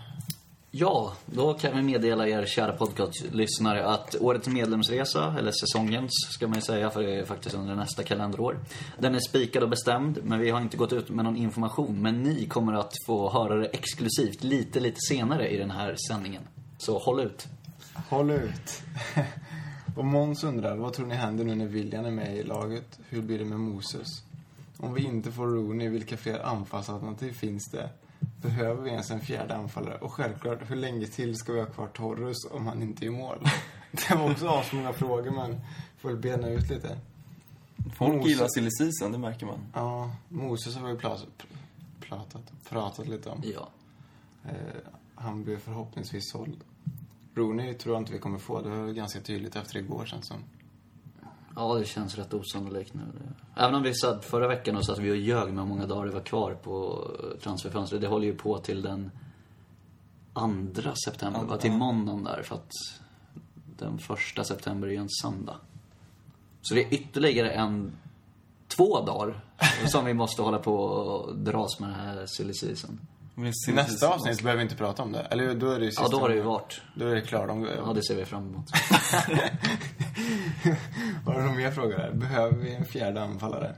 [0.81, 6.55] Ja, då kan vi meddela er kära podcastlyssnare att årets medlemsresa, eller säsongens ska man
[6.55, 8.59] ju säga, för det är faktiskt under nästa kalenderår.
[8.99, 12.03] Den är spikad och bestämd, men vi har inte gått ut med någon information.
[12.03, 16.43] Men ni kommer att få höra det exklusivt lite, lite senare i den här sändningen.
[16.79, 17.47] Så håll ut.
[18.09, 18.83] Håll ut.
[19.97, 22.99] och Måns undrar, vad tror ni händer nu när William är med i laget?
[23.09, 24.09] Hur blir det med Moses?
[24.77, 27.91] Om vi inte får Rooney, vilka fler anfallsalternativ finns det?
[28.42, 29.98] Behöver vi ens en fjärde anfallare?
[29.98, 33.38] Och självklart, hur länge till ska vi ha kvar Torres om han inte gör mål?
[34.09, 35.61] Det var också asmånga frågor, men
[35.98, 36.98] får väl bena ut lite.
[37.96, 38.31] Folk Moses.
[38.31, 39.66] gillar silly season, det märker man.
[39.74, 41.28] Ja, Moses har vi pratat,
[42.00, 43.42] pratat, pratat lite om.
[43.54, 43.68] Ja.
[44.44, 44.52] Eh,
[45.14, 46.64] han blir förhoppningsvis såld.
[47.35, 48.61] Rooney tror jag inte vi kommer få.
[48.62, 50.44] Det var ganska tydligt efter igår känns som.
[51.59, 53.03] Ja, det känns rätt osannolikt nu.
[53.57, 55.87] Även om vi satt förra veckan och sa att vi och ljög med hur många
[55.87, 57.07] dagar det var kvar på
[57.42, 58.01] transferfönstret.
[58.01, 59.11] Det håller ju på till den
[60.33, 61.57] andra september, va?
[61.57, 62.42] Till måndagen där.
[62.42, 62.71] För att
[63.79, 65.57] den första september är ju en söndag.
[66.62, 67.92] Så det är ytterligare en,
[68.77, 69.40] två dagar
[69.87, 73.01] som vi måste hålla på och dras med den här silly season.
[73.64, 75.21] Silly Nästa avsnitt behöver vi inte prata om det.
[75.21, 76.81] Eller då är det ju Ja, då har det ju varit.
[76.94, 77.49] Då är det klart.
[77.49, 78.66] De, Ja, det ser vi fram emot.
[81.68, 82.12] Mer frågor där?
[82.12, 83.74] Behöver vi en fjärde anfallare?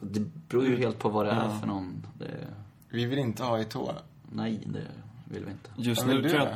[0.00, 2.06] Det beror ju helt på vad det är för någon.
[2.18, 2.46] Det,
[2.88, 3.94] Vi vill inte ha Eto'o.
[4.32, 4.82] nej, det
[5.24, 5.70] vill vi inte.
[5.76, 6.54] Just nu tror jag...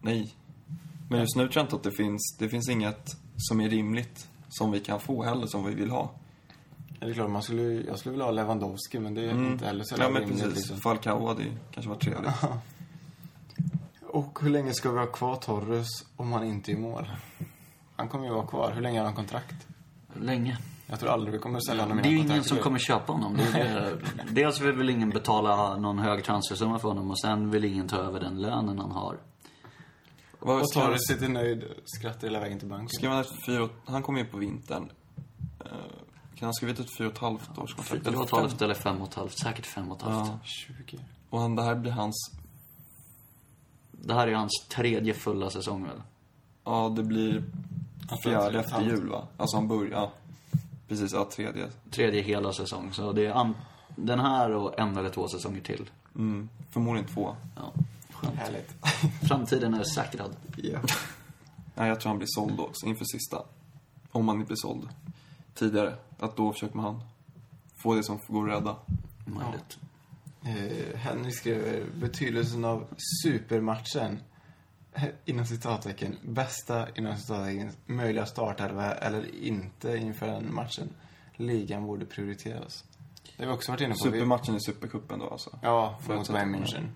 [0.00, 0.34] Nej.
[1.10, 4.28] Men just nu tror jag inte att det finns, det finns inget som är rimligt
[4.48, 6.10] som vi kan få heller, som vi vill ha.
[7.00, 9.66] Ja, Det är klart, man skulle, jag skulle vilja ha Lewandowski, men det är inte
[9.66, 10.04] heller så Mm.
[10.06, 10.56] Ja, men rimligt, precis.
[10.58, 10.76] liksom.
[10.80, 12.32] Falcao hade ju kanske varit trevligt.
[14.06, 17.06] Och hur länge ska vi ha kvar Torres om han inte är i mål?
[17.96, 18.72] Han kommer ju vara kvar.
[18.72, 19.66] Hur länge har han kontrakt?
[20.20, 20.58] Länge.
[20.86, 23.36] Jag tror aldrig vi kommer sälja honom Det är ju ingen som kommer köpa honom.
[23.36, 23.98] Det är det.
[24.30, 27.96] Dels vill väl ingen betala någon hög transfersumma för honom och sen vill ingen ta
[27.96, 29.18] över den lönen han har.
[30.38, 30.86] Vad Och han?
[30.86, 32.88] Torres sitter nöjd, skrattar hela vägen till banken.
[32.88, 34.90] Skrev han ett fyra, han kom ju på vintern.
[35.64, 35.70] Eh,
[36.36, 38.04] Kan han skrivit ett fyra och ett halvt års kontrakt?
[38.06, 39.38] Fyra och ett halvt eller fem och ett halvt.
[39.38, 40.28] Säkert fem och ett halvt.
[40.28, 40.38] Ja.
[40.44, 40.98] 20.
[41.30, 42.30] Och han, det här blir hans,
[43.90, 46.02] Det här är hans tredje fulla säsong väl?
[46.64, 47.44] ja det blir
[48.22, 49.26] fjärde efter jul va?
[49.36, 50.12] Alltså han börjar, ja.
[50.88, 51.68] Precis, ja tredje.
[51.90, 52.92] Tredje hela säsong.
[52.92, 53.54] Så det är
[53.96, 55.90] den här och en eller två säsonger till.
[56.16, 57.36] Mm, förmodligen två.
[57.56, 57.72] Ja,
[58.10, 58.34] skönt.
[58.34, 58.74] Härligt.
[59.28, 60.36] Framtiden är säkrad.
[60.56, 60.78] ja.
[61.74, 63.42] Nej, jag tror han blir såld också inför sista.
[64.12, 64.88] Om han inte blir såld
[65.54, 65.96] tidigare.
[66.18, 67.00] Att då försöker man
[67.76, 68.76] få det som går att rädda.
[69.26, 69.78] Möjligt.
[70.44, 72.86] Eh, Henry skriver betydelsen av
[73.24, 74.18] supermatchen.
[75.24, 76.16] Inom citattecken.
[76.22, 77.70] Bästa inom citattecken.
[77.86, 80.88] Möjliga startelva eller inte inför den matchen.
[81.36, 82.84] Ligan borde prioriteras.
[83.36, 83.98] Det har vi också varit inne på.
[83.98, 85.58] Supermatchen i Supercupen då alltså.
[85.62, 86.28] Ja, mot.
[86.28, 86.88] Bayern München.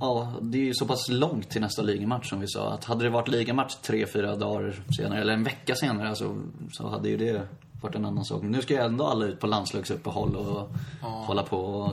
[0.00, 2.72] Ja, det är ju så pass långt till nästa ligamatch som vi sa.
[2.72, 6.88] Att hade det varit ligamatch tre, fyra dagar senare, eller en vecka senare, så, så
[6.88, 7.48] hade ju det
[7.80, 8.42] varit en annan sak.
[8.42, 10.68] Men nu ska ju ändå alla ut på landslagsuppehåll och
[11.00, 11.92] hålla på och,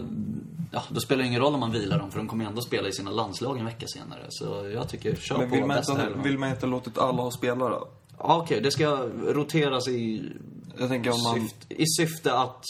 [0.72, 2.88] Ja, då spelar det ingen roll om man vilar dem, för de kommer ändå spela
[2.88, 4.26] i sina landslag en vecka senare.
[4.30, 7.22] Så jag tycker, kör Men på vill man, bästa inte, vill man inte låtit alla
[7.22, 7.88] ha spelare då?
[8.18, 10.32] Ja, okej, det ska roteras i,
[10.80, 11.34] Jag tänker om man...
[11.36, 12.64] syfte, i syfte att,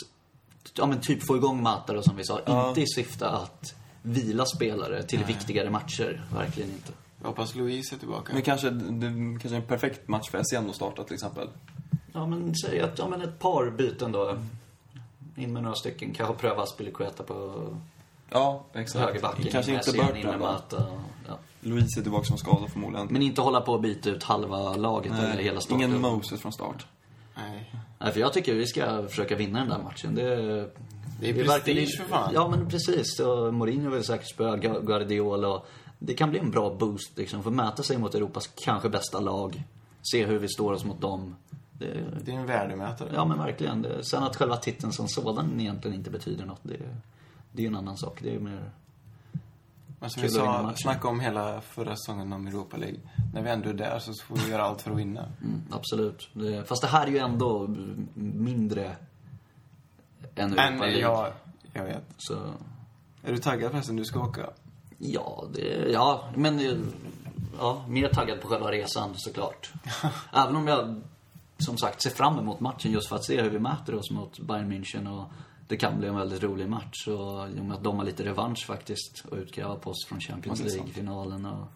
[0.78, 2.40] ja men typ få igång Matare som vi sa.
[2.46, 2.70] Ja.
[2.70, 6.24] Inte i syfte att vila spelare till viktigare matcher.
[6.34, 6.92] Verkligen inte.
[7.22, 8.34] Jag hoppas Louise är tillbaka.
[8.34, 11.48] Men kanske, det kanske en perfekt match för SCN att starta till exempel.
[12.14, 14.38] Ja, men säg att, ja men ett par byten då.
[15.36, 16.14] In med några stycken.
[16.14, 17.68] Kanske pröva Aspilicueta på
[18.30, 19.06] Ja, exakt.
[19.06, 19.46] högerbacken.
[19.52, 20.28] Kanske inte in.
[21.28, 21.38] Ja.
[21.62, 23.08] Louise är tillbaka som skadad förmodligen.
[23.12, 25.90] Men inte hålla på och byta ut halva laget eller hela starten.
[25.90, 26.86] ingen Moses från start.
[27.36, 27.72] Nej.
[28.00, 30.16] Nej, för jag tycker vi ska försöka vinna den där matchen.
[30.16, 30.36] Det,
[31.20, 32.32] Det är prestige för fan.
[32.34, 33.20] Ja, men precis.
[33.20, 35.48] Och Mourinho vill säkert spöa Gu- Guardiola.
[35.48, 35.66] Och
[36.00, 37.44] det kan bli en bra boost liksom.
[37.44, 39.64] För att mäta sig mot Europas kanske bästa lag.
[40.12, 41.36] Se hur vi står oss mot dem.
[41.80, 43.10] Det, Det är en värdemätare.
[43.14, 44.04] Ja, men verkligen.
[44.04, 46.78] Sen att själva titeln som sådan egentligen inte betyder något, det,
[47.52, 48.20] det är en annan sak.
[48.22, 48.72] Det är mer...
[50.00, 53.00] Men som vi sa, snackade om hela förra säsongen om Europa League.
[53.34, 55.26] När vi ändå är där så får vi göra allt för att vinna.
[55.42, 56.30] Mm, absolut.
[56.66, 57.68] Fast det här är ju ändå
[58.14, 58.96] mindre
[60.36, 61.00] än Europa Men League.
[61.00, 61.34] jag,
[61.74, 62.04] jag vet.
[62.18, 62.34] Så,
[63.24, 63.96] Är du taggad förresten?
[63.96, 64.50] Du ska åka?
[64.98, 66.60] ja, det, ja, men
[67.60, 69.74] ja, mer taggad på själva resan såklart.
[70.34, 71.02] Även om jag,
[71.58, 74.40] som sagt, ser fram emot matchen just för att se hur vi möter oss mot
[74.40, 75.26] Bayern München och
[75.68, 77.08] det kan bli en väldigt rolig match.
[77.08, 80.20] Och i och med att de har lite revansch faktiskt och utkräva på oss från
[80.20, 80.66] Champions Ja.
[80.66, 81.68] League-finalen och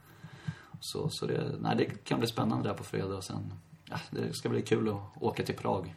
[0.80, 1.10] så.
[1.10, 3.54] Så det, nej, det kan bli spännande där på fredag och sen,
[3.90, 5.96] ja, det ska bli kul att åka till Prag.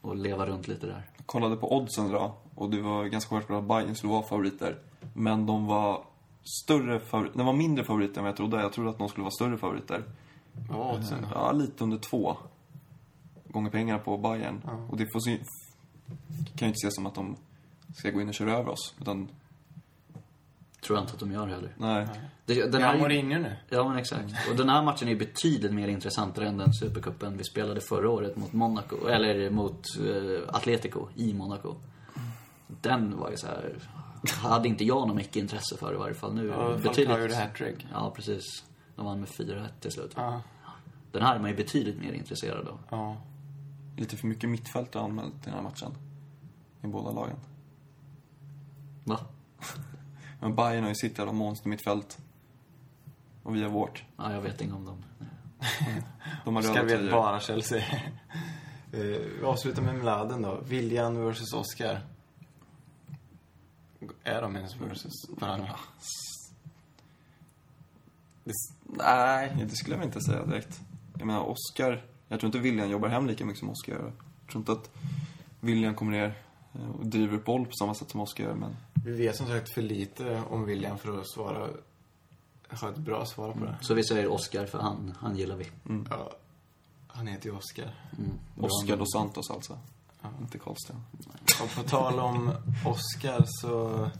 [0.00, 1.10] och leva runt lite där.
[1.16, 4.78] Jag kollade på oddsen idag och det var ganska självklart att Bayern skulle vara favoriter.
[5.14, 6.04] Men de var
[6.64, 8.60] större favoriter, de var mindre favoriter än vad jag trodde.
[8.60, 10.04] Jag trodde att de skulle vara större favoriter.
[10.68, 11.28] Vad var oddsen då?
[11.34, 12.36] Ja, lite under två
[13.56, 14.62] gånger pengar på Bayern.
[14.90, 15.38] Och det får kan
[16.58, 17.36] ju inte ses som att de
[17.96, 18.94] ska gå in och köra över oss.
[19.00, 19.28] Utan,
[20.80, 21.74] Tror jag inte att de gör heller.
[21.76, 22.06] nej.
[22.46, 23.56] Det, den Ja, här, Mourinho nu.
[23.68, 24.34] ja, men exakt.
[24.50, 28.36] Och den här matchen är betydligt mer intressantare än den Supercupen vi spelade förra året
[28.36, 31.74] mot Monaco, eller mot eh, Atletico i Monaco.
[32.66, 33.74] Den var ju så här
[34.48, 36.34] hade inte jag något mycket intresse för i varje fall.
[36.34, 37.86] Nu Ja, Falcao gjorde hattrick.
[37.92, 38.44] Ja, precis.
[38.96, 40.12] De vann med 4-1 till slut.
[40.16, 40.40] Ja.
[41.12, 42.78] Den här är man ju betydligt mer intresserad av.
[42.90, 43.16] Ja.
[43.96, 45.94] Lite för mycket mittfältare anmält till den här matchen.
[46.82, 47.36] I båda lagen.
[49.04, 49.20] Va?
[50.40, 52.18] Men Bayern har ju sitt jävla monster mittfält.
[53.42, 54.04] Och vi har vårt.
[54.16, 55.04] Ja, jag vet inget om dem.
[56.44, 57.10] De har Ska vi tröjor.
[57.10, 57.84] bara Chelsea.
[58.92, 60.60] Eh, Vi avslutar med Mladen då.
[60.64, 62.00] William versus Oscar.
[64.24, 65.76] Är de ens versus varandra?
[68.84, 70.80] Nej, det skulle jag inte säga direkt.
[71.18, 72.04] Jag menar, Oscar...
[72.28, 74.12] Jag tror inte William jobbar hem lika mycket som Oscar gör.
[74.40, 74.90] Jag tror inte att
[75.60, 76.34] William kommer ner
[76.74, 78.76] eh, och driver upp boll på samma sätt som Oscar gör, men...
[79.04, 81.68] Vi vet som sagt för lite om William för att svara,
[82.80, 83.76] ha ett bra svar på det.
[83.80, 85.66] Så vi säger Oscar, för han, han gillar vi.
[86.10, 86.32] Ja,
[87.08, 87.94] han heter ju Oscar.
[88.18, 88.30] Mm.
[88.56, 89.78] Oscar dos Santos alltså.
[90.40, 90.96] Inte Karlsten.
[91.62, 92.52] Och på tal om
[92.86, 94.10] Oscar så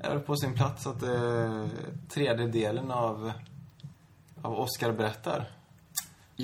[0.00, 1.66] är det på sin plats att eh,
[2.08, 3.32] tredje delen av,
[4.42, 5.50] av Oscar berättar.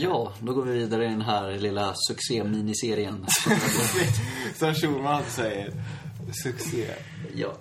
[0.00, 3.26] Ja, då går vi vidare i den här lilla succé-miniserien.
[4.54, 5.72] Som Schulman säger.
[6.42, 6.86] Succé.
[7.34, 7.52] ja.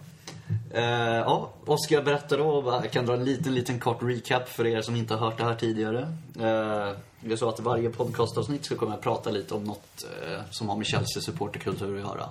[0.73, 0.83] Eh,
[1.15, 4.95] ja, Oskar berättar då, jag kan dra en liten, liten kort recap för er som
[4.95, 6.01] inte har hört det här tidigare.
[6.35, 10.39] Eh, det är så att varje podcastavsnitt så kommer jag prata lite om något eh,
[10.51, 12.29] som har med Chelsea supporterkultur att göra.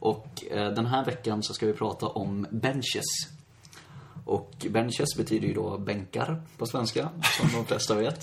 [0.00, 3.39] Och eh, den här veckan så ska vi prata om benches.
[4.30, 7.08] Och benches betyder ju då bänkar på svenska,
[7.38, 8.18] som de flesta vet.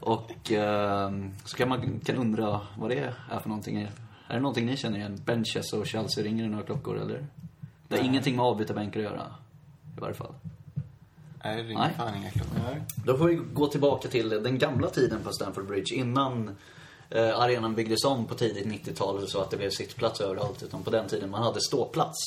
[0.00, 1.10] Och eh,
[1.44, 2.98] så kan man kan undra vad det
[3.30, 3.76] är för någonting.
[3.76, 5.20] Är det någonting ni känner igen?
[5.24, 7.26] Benches och Chelsea, ringer det några klockor eller?
[7.88, 9.34] Det har ingenting med avbytarbänkar att göra.
[9.96, 10.34] I varje fall.
[11.44, 11.92] Nej, det ringer Nej.
[11.96, 12.82] fan inga klockor.
[13.04, 15.94] Då får vi gå tillbaka till den gamla tiden på Stamford Bridge.
[15.94, 16.56] Innan
[17.14, 20.62] eh, arenan byggdes om på tidigt 90-tal så att det blev sittplats överallt.
[20.62, 22.18] Utan på den tiden man hade ståplats.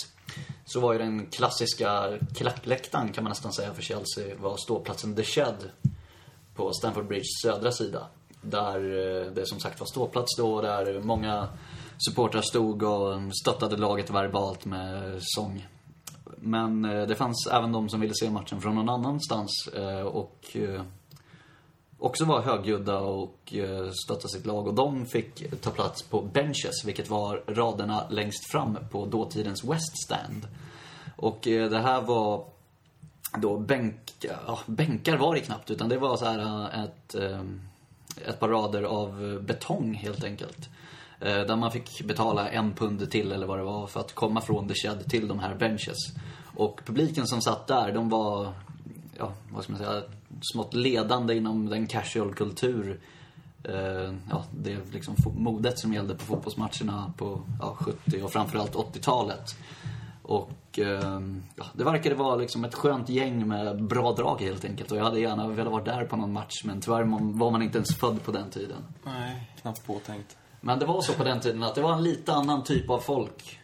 [0.66, 5.24] Så var ju den klassiska klackläktaren kan man nästan säga för Chelsea var ståplatsen The
[5.24, 5.70] Shed.
[6.56, 8.08] På Stamford Bridge södra sida.
[8.42, 10.62] Där eh, det som sagt var ståplats då.
[10.62, 11.48] Där många
[11.98, 15.68] supportrar stod och stöttade laget verbalt med sång.
[16.38, 20.58] Men eh, det fanns även de som ville se matchen från någon annanstans eh, och
[22.06, 24.68] också var högljudda och stöttade stötta sitt lag.
[24.68, 30.04] Och de fick ta plats på benches, vilket var raderna längst fram på dåtidens West
[30.06, 30.48] Stand.
[31.16, 32.46] Och eh, det här var
[33.38, 37.16] då bänk, ja, bänkar var det knappt, utan det var så här eh, ett,
[38.28, 40.70] ett par rader av betong helt enkelt.
[41.20, 44.68] Där man fick betala en pund till eller vad det var för att komma från
[44.68, 45.98] The Shed till de här benches.
[46.56, 48.54] Och publiken som satt där, de var,
[49.18, 50.04] ja, vad ska man säga,
[50.42, 53.00] smått ledande inom den casual-kultur.
[53.64, 59.56] Eh, ja, det liksom modet som gällde på fotbollsmatcherna på ja, 70 och framförallt 80-talet.
[60.22, 61.22] Och eh,
[61.56, 64.92] ja, det verkade vara liksom ett skönt gäng med bra drag helt enkelt.
[64.92, 67.04] Och jag hade gärna velat vara där på någon match, men tyvärr
[67.38, 68.84] var man inte ens född på den tiden.
[69.04, 69.52] Nej.
[69.62, 70.38] Knappt påtänkt.
[70.62, 73.00] Men det var så på den tiden att det var en lite annan typ av
[73.00, 73.60] folk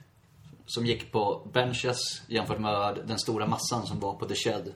[0.66, 4.74] som gick på benches jämfört med den stora massan som var på The Shed.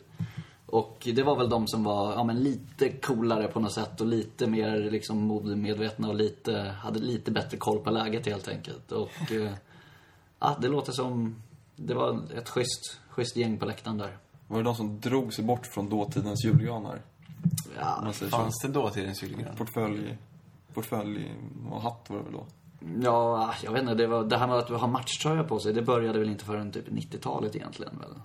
[0.65, 4.07] Och det var väl de som var ja, men lite coolare på något sätt och
[4.07, 8.91] lite mer liksom modemedvetna och lite, hade lite bättre koll på läget helt enkelt.
[8.91, 9.51] Och eh,
[10.39, 11.35] ja, det låter som,
[11.75, 14.17] det var ett schysst, schysst gäng på läktaren där.
[14.47, 17.01] Var det de som drog sig bort från dåtidens julgranar?
[17.77, 18.11] Ja.
[18.29, 19.55] Fanns det dåtidens julgran?
[19.55, 20.17] Portfölj,
[20.73, 21.31] portfölj
[21.71, 22.45] och hatt var det väl då?
[23.03, 23.93] Ja, jag vet inte.
[23.95, 26.71] Det, var, det här med att ha matchtröja på sig, det började väl inte förrän
[26.71, 28.21] typ 90-talet egentligen väl?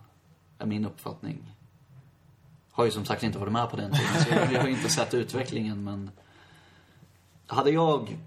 [0.58, 1.54] Är min uppfattning.
[2.70, 4.88] Har ju som sagt inte varit med på den tiden, så jag, jag har inte
[4.88, 6.10] sett utvecklingen men...
[7.46, 8.18] Hade jag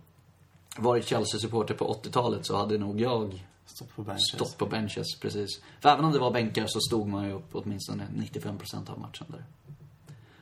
[0.78, 4.28] varit Chelsea-supporter på 80-talet så hade nog jag Stått på benches.
[4.36, 5.50] stått på benches, precis.
[5.80, 9.26] För även om det var bänkar så stod man ju upp åtminstone 95% av matchen
[9.30, 9.46] där.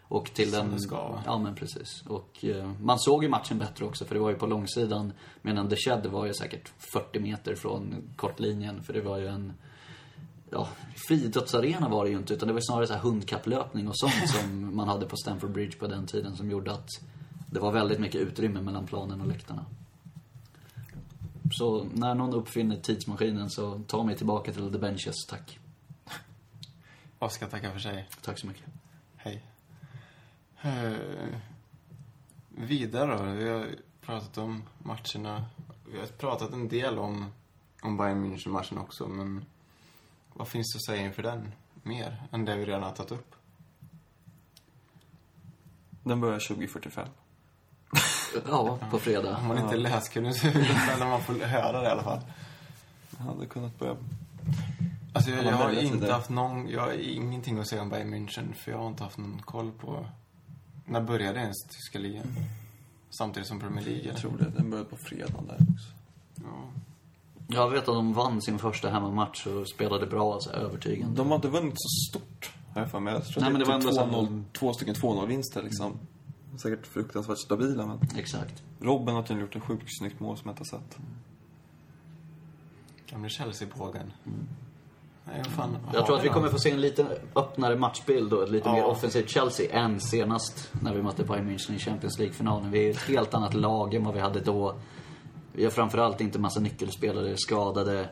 [0.02, 0.72] Och till Som den...
[0.72, 1.22] det ska?
[1.26, 2.04] Ja, men precis.
[2.08, 5.14] Och eh, man såg ju matchen bättre också, för det var ju på långsidan.
[5.42, 9.54] Medan The Shed var ju säkert 40 meter från kortlinjen, för det var ju en...
[10.54, 10.68] Ja,
[11.08, 14.76] friidrottsarena var det ju inte, utan det var snarare så här hundkapplöpning och sånt som
[14.76, 16.90] man hade på Stamford Bridge på den tiden som gjorde att
[17.52, 19.66] det var väldigt mycket utrymme mellan planen och läktarna.
[21.52, 25.60] Så när någon uppfinner tidsmaskinen så ta mig tillbaka till The Benches, tack.
[27.20, 28.10] Oskar tackar för sig.
[28.22, 28.66] Tack så mycket.
[29.16, 29.44] Hej.
[30.62, 30.94] Eh,
[32.50, 33.34] vidare då.
[33.34, 33.68] Vi har
[34.02, 35.46] pratat om matcherna.
[35.92, 37.26] Vi har pratat en del om,
[37.82, 39.46] om Bayern München-matchen också, men
[40.34, 41.52] vad finns det att säga inför den?
[41.84, 43.36] Mer än det vi redan har tagit upp?
[46.04, 47.08] Den börjar 2045.
[48.48, 49.38] Ja, på fredag.
[49.38, 52.20] Om man inte är läskunnig så eller man får höra det i alla fall.
[53.18, 53.96] Jag hade kunnat börja...
[55.14, 56.14] Alltså jag, Har jag har inte det?
[56.14, 59.18] haft någon, jag har ingenting att säga om Bayern München för jag har inte haft
[59.18, 60.06] någon koll på
[60.86, 62.36] när började ens tyska ligan?
[63.10, 64.50] Samtidigt som Premier League Jag tror det.
[64.50, 65.90] Den börjar på fredag där också.
[66.36, 66.64] Ja.
[67.54, 71.16] Jag vet att de vann sin första hemmamatch och spelade bra, alltså övertygande.
[71.16, 73.14] De har inte vunnit så stort, har jag för mig.
[73.14, 76.00] Jag tror Nej, men det var typ ändå 2-0 två stycken 2-0-vinster liksom.
[76.58, 78.64] Säkert fruktansvärt stabila, men Exakt.
[78.80, 80.98] Robben har tydligen gjort ett sjukt snyggt mål som jag inte har sett.
[83.10, 84.12] Gamle Chelsea-bågen.
[85.26, 88.44] Nej, vad fan, Jag tror att vi kommer få se en lite öppnare matchbild och
[88.44, 88.74] ett lite Ja.
[88.74, 92.72] mer offensivt Chelsea än senast när vi mötte Bayern München i Champions League-finalen.
[92.72, 94.76] Vi är ett helt annat lag än vad vi hade då.
[95.54, 98.10] Vi har framförallt inte massa nyckelspelare skadade.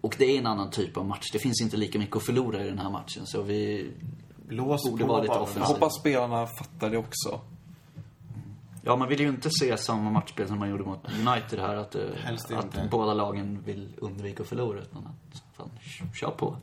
[0.00, 1.30] Och det är en annan typ av match.
[1.32, 3.26] Det finns inte lika mycket att förlora i den här matchen.
[3.26, 3.90] Så vi
[4.48, 5.48] Blås borde vara lite bara.
[5.56, 7.40] Jag hoppas spelarna fattar det också.
[8.82, 11.76] Ja, man vill ju inte se samma matchspel som man gjorde mot United här.
[11.76, 12.88] Att, eh, att inte.
[12.90, 14.80] båda lagen vill undvika att förlora.
[14.80, 15.70] Utan att, fan,
[16.14, 16.56] kör på.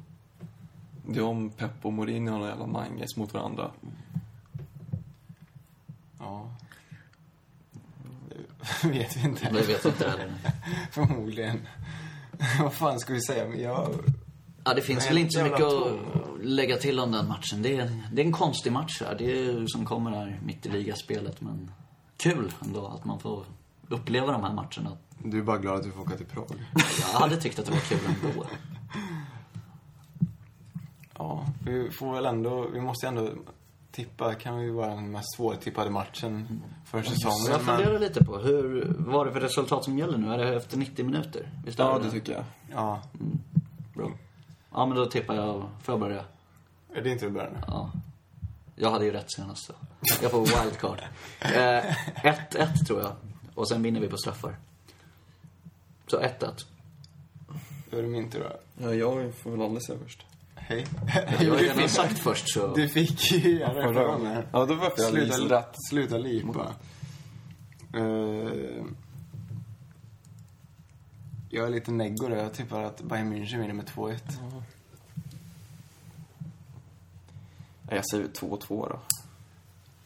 [1.07, 3.71] Det är om Pep och Mourinho har några jävla manges mot varandra.
[6.19, 6.49] Ja.
[8.83, 9.49] Vet vi inte.
[9.49, 10.31] Det vet jag inte heller.
[10.91, 11.67] Förmodligen.
[12.61, 13.47] vad fan ska vi säga?
[13.47, 13.89] Men jag...
[14.63, 15.91] Ja, det finns Men väl inte så mycket att
[16.41, 17.61] lägga till om den matchen.
[17.61, 19.15] Det är, det är en konstig match här.
[19.17, 21.41] Det är som kommer här mitt i ligaspelet.
[21.41, 21.71] Men
[22.17, 23.45] kul ändå att man får
[23.89, 24.97] uppleva de här matcherna.
[25.17, 26.51] Du är bara glad att du får åka till Prag.
[27.13, 28.45] Jag hade tyckt att det var kul ändå.
[31.17, 32.67] Ja, vi får väl ändå...
[32.73, 33.29] Vi måste ändå
[33.95, 34.35] tippa.
[34.35, 37.65] kan vi vara den mest svårtippade matchen för Så jag säsongen.
[37.65, 40.33] Men, funderar lite på, hur, vad är det för resultat som gäller nu?
[40.33, 41.49] Är det efter 90 minuter?
[41.65, 42.43] Visst Ja, det det tycker jag.
[42.73, 43.01] ja,
[43.93, 44.11] Bra.
[44.71, 46.25] Ja, men då tippar jag, får jag börja?
[46.95, 47.57] är det inte det börjar nu?
[47.67, 47.91] Ja.
[48.75, 49.73] Jag hade ju rätt senast så.
[50.21, 51.01] Jag får wildcard.
[51.41, 51.83] Eh,
[52.23, 53.11] 1-1 tror jag.
[53.55, 54.55] Och sen vinner vi på straffar.
[56.07, 56.65] Så 1-1.
[57.91, 58.83] Då är det min tur då.
[58.85, 60.25] Ja, jag får väl aldrig säga först.
[60.67, 60.85] Hej.
[61.39, 62.75] Jag har redan sagt först så.
[62.75, 64.43] Du fick ju göra det förra gången.
[64.51, 65.75] Ja, det var för jag Sluta, rätt.
[65.89, 66.73] sluta lipa.
[67.95, 68.83] Uh,
[71.49, 72.35] jag är lite neggo där.
[72.37, 74.19] Jag tippar att Bayern München vinner med 2-1.
[77.81, 78.99] Nej, Jag säger 2-2 då.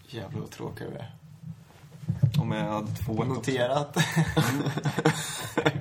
[0.08, 1.12] Jävlar vad tråkiga vi är.
[2.42, 3.24] Om jag hade 2-1 också.
[3.34, 3.98] Noterat.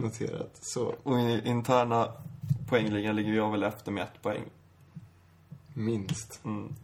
[0.00, 0.58] Noterat.
[0.60, 2.12] Så, Och i interna
[2.68, 4.44] poängligan ligger jag väl efter med ett poäng.
[5.74, 6.40] minst.
[6.44, 6.74] Mm.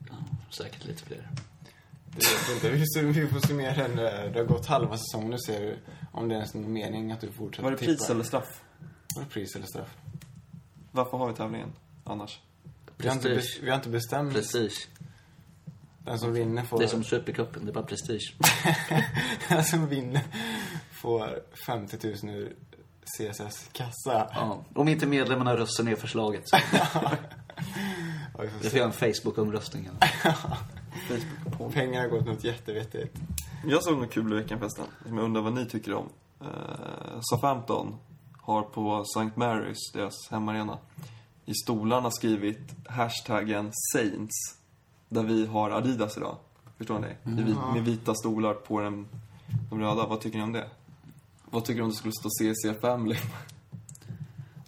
[0.51, 1.29] Säkert lite fler.
[2.11, 3.03] Det vet inte.
[3.21, 3.97] Vi får summera den.
[3.97, 4.31] där.
[4.31, 5.31] Det har gått halva säsongen.
[5.31, 5.79] Nu ser du
[6.13, 7.93] om det är ens någon mening att du fortsätter Var det tippa.
[7.93, 8.63] pris eller straff?
[9.17, 9.97] Var det pris eller straff?
[10.93, 11.73] Varför har vi tävlingen
[12.05, 12.41] annars?
[12.97, 14.33] Vi har, inte vi har inte bestämt.
[14.35, 14.89] Prestige.
[16.05, 16.79] Den som vinner får...
[16.79, 18.35] Det är som Supercupen, det är bara prestige.
[19.49, 20.23] Den som vinner
[20.93, 22.57] får 50 000 ur
[23.07, 24.31] CSS kassa.
[24.35, 24.59] Ja.
[24.75, 26.57] Om inte medlemmarna röstar ner förslaget så.
[28.39, 28.77] Ja, vi får Det får se.
[28.79, 29.89] göra en Facebook-omröstning.
[31.09, 31.73] Facebook.
[31.75, 33.17] Pengarna har gått till något jättevettigt.
[33.67, 36.09] Jag såg något kul i veckan förresten, som jag undrar vad ni tycker om.
[36.43, 36.49] Uh,
[37.21, 37.95] Southampton
[38.41, 39.31] har på St.
[39.41, 40.79] Mary's, deras hemmaarena,
[41.45, 44.35] i stolarna skrivit hashtaggen Saints,
[45.09, 46.37] där vi har Adidas idag.
[46.79, 47.43] Förstår ni?
[47.43, 49.09] Vit, med vita stolar på den,
[49.71, 50.07] de röda.
[50.07, 50.69] Vad tycker ni om det?
[51.57, 53.17] Vad tycker du om det skulle stå CC Family?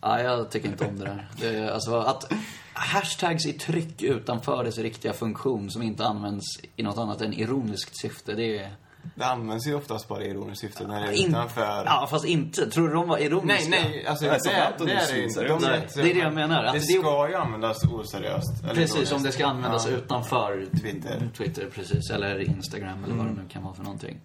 [0.02, 1.28] Ja, jag tycker inte om det där.
[1.40, 2.32] Det alltså att
[2.72, 6.44] hashtags i tryck utanför dess riktiga funktion som inte används
[6.76, 8.70] i något annat än ironiskt syfte, det är...
[9.14, 11.82] Det används ju oftast bara i ironiskt syfte när det är In- utanför.
[11.86, 12.70] Ja, fast inte.
[12.70, 13.70] Tror du de var ironiska?
[13.70, 15.44] Nej, nej, alltså Nej, det, det, Anton det är det inte.
[15.48, 16.62] De Nej, det är det jag menar.
[16.62, 18.62] Det Att det- ska ju användas oseriöst.
[18.64, 19.12] eller Precis, ironiskt.
[19.14, 19.96] om det ska användas Ja.
[19.96, 21.28] utanför Twitter.
[21.36, 22.10] Twitter, precis.
[22.10, 24.20] Eller Instagram eller vad det nu kan vara för någonting.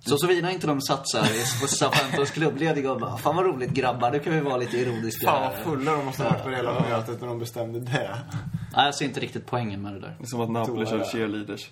[0.00, 4.10] Så såvida inte de satsar i- på Southamptons klubbledning och bara, fan vad roligt grabbar,
[4.10, 5.26] nu kan vi vara lite ironiska.
[5.26, 8.18] Fan vad här." fulla de måste ha varit på hela mötet när de bestämde det.
[8.76, 10.16] Nej, jag ser inte riktigt poängen med det där.
[10.18, 11.70] Det är som att Napoli kör cheerleaders.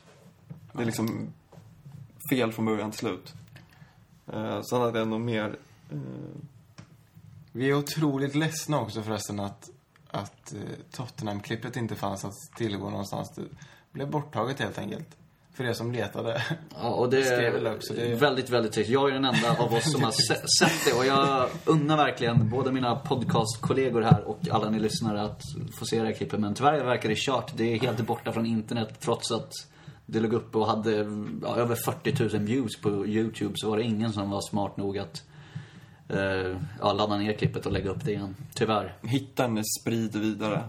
[0.72, 1.32] Det är liksom
[2.30, 3.32] fel från början till slut.
[4.34, 5.56] Uh, sen hade jag nog mer...
[5.90, 5.98] eh,
[7.52, 9.70] Vi är otroligt ledsna också förresten att,
[10.10, 10.60] att eh,
[10.90, 13.32] Tottenham-klippet inte fanns att tillgå någonstans.
[13.36, 13.42] Det
[13.92, 15.08] blev borttaget helt enkelt.
[15.54, 16.42] För er som letade.
[16.82, 17.52] Ja, och det är
[17.94, 18.90] det är- väldigt, väldigt trist.
[18.90, 22.50] Jag är den enda av oss som har se- sett det och jag unnar verkligen
[22.50, 25.42] både mina podcastkollegor här och alla ni lyssnare att
[25.78, 26.40] få se det här klippet.
[26.40, 27.52] Men tyvärr verkar det kört.
[27.56, 29.50] Det är helt borta från internet trots att
[30.06, 30.90] det låg uppe och hade
[31.42, 34.98] ja, över 40 000 views på YouTube så var det ingen som var smart nog
[34.98, 35.22] att
[36.08, 38.36] eh, ja, ladda ner klippet och lägga upp det igen.
[38.54, 38.96] Tyvärr.
[39.02, 40.62] Hitta den, sprid vidare.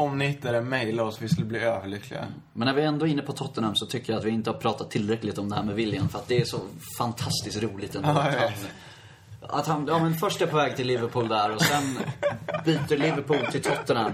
[0.00, 1.22] Om ni hittar det, mejla oss.
[1.22, 2.26] Vi skulle bli överlyckliga.
[2.52, 4.58] Men när vi ändå är inne på Tottenham så tycker jag att vi inte har
[4.58, 6.08] pratat tillräckligt om det här med William.
[6.08, 6.60] För att det är så
[6.98, 8.08] fantastiskt roligt ändå.
[8.08, 8.54] Ja, att, han,
[9.40, 11.98] att han, ja men först är på väg till Liverpool där och sen
[12.64, 14.12] byter Liverpool till Tottenham.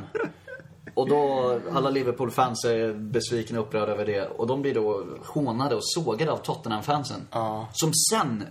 [0.94, 4.22] Och då, alla Liverpool-fans är besvikna och upprörda över det.
[4.26, 7.20] Och de blir då hånade och sågade av Tottenham-fansen.
[7.30, 7.68] Ja.
[7.72, 8.44] Som sen,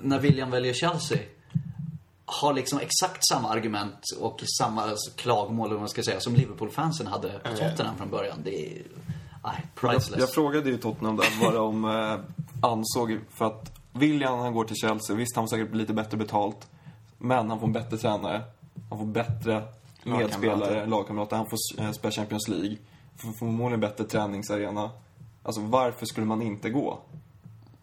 [0.00, 1.18] när William väljer Chelsea,
[2.26, 4.82] har liksom exakt samma argument och samma
[5.16, 8.38] klagomål, om man ska säga, som Liverpool-fansen hade på Tottenham från början.
[8.44, 8.82] Det är,
[9.44, 10.20] nej, Jag, priceless.
[10.20, 14.76] jag frågade ju Tottenham där vad de eh, ansåg för att William han går till
[14.76, 16.68] Chelsea, visst han får säkert lite bättre betalt.
[17.18, 18.42] Men han får en bättre tränare.
[18.90, 19.62] Han får bättre
[20.04, 21.36] medspelare, lagkamrater.
[21.36, 22.76] Han får eh, spela Champions League.
[23.16, 24.90] Får förmodligen bättre träningsarena.
[25.42, 26.98] Alltså varför skulle man inte gå?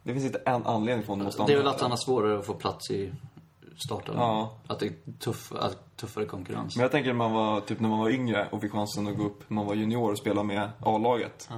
[0.04, 1.48] Det finns inte en anledning för honom att stanna.
[1.48, 3.12] Det är väl att han har svårare att få plats i
[3.76, 4.16] starten.
[4.18, 4.58] Ja.
[4.68, 6.76] Att det är tuff, att tuffare konkurrens.
[6.76, 9.18] Men jag tänker när man var, typ när man var yngre och fick chansen att
[9.18, 11.50] gå upp, när man var junior och spela med A-laget.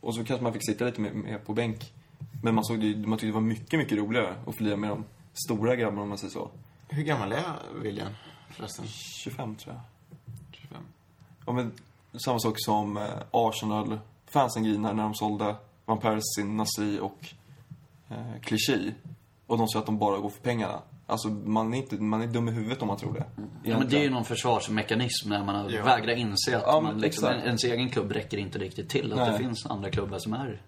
[0.00, 1.92] Och så kanske man fick sitta lite mer, mer på bänk.
[2.42, 4.90] Men man såg det, man tyckte det var mycket, mycket roligare att få lira med
[4.90, 5.04] de
[5.46, 6.50] stora grabbarna om man säger så.
[6.88, 7.42] Hur gammal är
[7.82, 8.12] William
[8.50, 8.86] förresten?
[8.86, 9.82] 25 tror jag.
[10.52, 10.82] 25.
[11.46, 11.72] Ja, men
[12.24, 13.98] samma sak som eh, Arsenal.
[14.26, 17.18] Fansen grinar när de sålde Van Persie, Nasri och
[18.08, 18.92] eh, Clichy.
[19.46, 20.82] Och de sa att de bara går för pengarna.
[21.12, 23.24] Alltså man är, inte, man är dum i huvudet om man tror det.
[23.64, 25.84] Ja, men det är ju någon försvarsmekanism när man Ja.
[25.84, 27.46] vägrar inse att Ja, man liksom, exakt.
[27.46, 29.12] ens egen klubb räcker inte riktigt till.
[29.12, 29.32] Att Nej.
[29.32, 30.60] det finns andra klubbar som är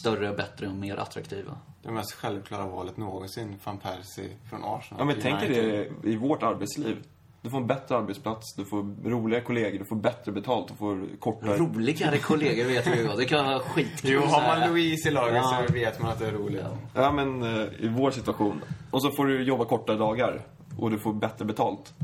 [0.00, 1.56] större, bättre och mer attraktiva.
[1.82, 5.00] Det mest självklara valet någonsin, van Persie från Arsenal.
[5.00, 6.96] Ja, men tänk dig det i vårt arbetsliv.
[7.42, 11.06] Du får en bättre arbetsplats, du får roliga kollegor, du får bättre betalt, du får
[11.18, 11.56] kortare...
[11.56, 13.08] Roligare kollegor vet vi ju.
[13.16, 14.10] Det kan vara skitkul.
[14.10, 15.64] Jo, har man Louise i laget Ja.
[15.68, 16.62] så vet man att det är roligt.
[16.94, 18.60] Ja, men eh, i vår situation.
[18.90, 20.42] Och så får du jobba kortare dagar
[20.78, 21.94] och du får bättre betalt.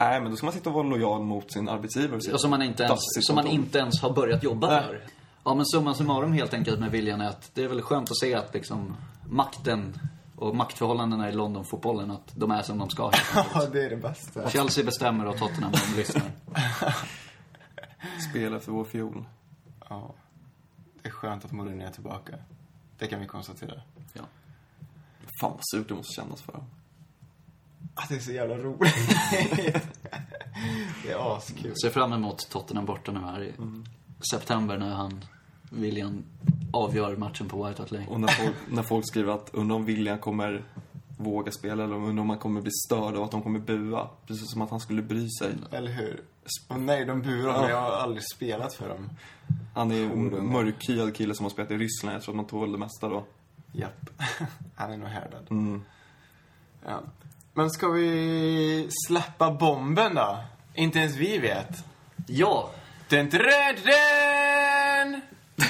[0.00, 2.32] Nej, men då ska man sitta och vara lojal mot sin arbetsgivare.
[2.32, 4.82] och som man inte ens, som man inte ens har börjat jobba Nej.
[4.82, 5.00] för.
[5.44, 8.18] Ja men summa summarum helt enkelt med William är att det är väl skönt att
[8.18, 8.96] se att liksom
[9.30, 9.94] makten
[10.42, 13.10] och maktförhållandena i Londonfotbollen, att de är som de ska.
[13.34, 14.50] Ja, det är det bästa.
[14.50, 16.30] Chelsea bestämmer och Tottenham de lyssnar.
[18.30, 19.24] Spela för vår fiol.
[19.88, 20.14] Ja.
[21.02, 22.38] Det är skönt att Mourinho är tillbaka.
[22.98, 23.82] Det kan vi konstatera.
[24.12, 24.22] Ja.
[25.40, 26.64] Fan vad surt det måste kännas för dem.
[27.94, 28.94] Ah, det är så jävla roligt.
[31.02, 31.74] det är askul.
[31.82, 33.52] Ser fram emot Tottenham borta nu här i
[34.30, 35.24] september när han,
[35.70, 36.24] William,
[36.72, 38.06] avgör matchen på White Hart Lane.
[38.08, 40.62] Och när folk, när folk skriver att undrar om William kommer
[41.18, 44.08] våga spela eller undrar om han kommer bli störd av att de kommer bua.
[44.26, 45.54] Precis som att han skulle bry sig.
[45.70, 46.22] Eller hur?
[46.68, 47.68] Och nej, de burar Ja.
[47.70, 49.10] Jag har aldrig spelat för dem.
[49.74, 52.16] Han är ju en mörkhyad kille som har spelat i Ryssland.
[52.16, 53.24] Jag tror att man tål det mesta då.
[53.72, 54.10] Japp.
[54.74, 55.46] Han är nog härdad.
[55.50, 55.82] Mm.
[56.84, 57.00] Ja.
[57.54, 60.38] Men ska vi släppa bomben då?
[60.74, 61.84] Inte ens vi vet.
[62.26, 62.70] Ja,
[63.08, 63.40] Den, den,
[63.84, 64.31] den!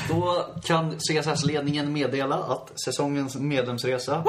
[0.08, 4.24] Då kan CSS-ledningen meddela att säsongens medlemsresa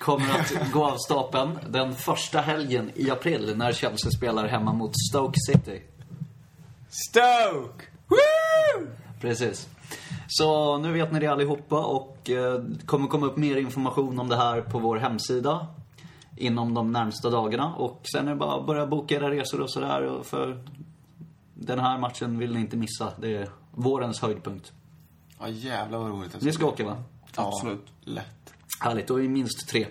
[0.00, 4.92] kommer att gå av stapeln den första helgen i april när Chelsea spelar hemma mot
[5.10, 5.82] Stoke City.
[6.88, 7.84] Stoke!
[8.08, 8.86] Woo!
[9.20, 9.68] Precis.
[10.28, 14.28] Så nu vet ni det allihopa och eh, det kommer komma upp mer information om
[14.28, 15.66] det här på vår hemsida
[16.36, 17.74] inom de närmsta dagarna.
[17.74, 20.22] Och sen är det bara att börja boka era resor och sådär.
[20.22, 20.62] För
[21.54, 23.12] den här matchen vill ni inte missa.
[23.16, 24.72] Det är vårens höjdpunkt.
[25.40, 26.96] Ja, jävlar vad roligt det Ni ska åka va?
[27.36, 27.86] Ja, Absolut.
[28.00, 28.52] Lätt.
[28.80, 29.86] Härligt, och i minst tre.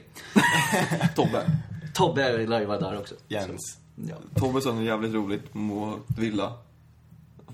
[1.16, 1.46] Tobbe.
[1.94, 3.16] Tobbe lär ju vara där också.
[3.28, 3.78] Jens.
[3.96, 4.16] Ja.
[4.36, 6.54] Tobbe sa något jävligt roligt mot Villa.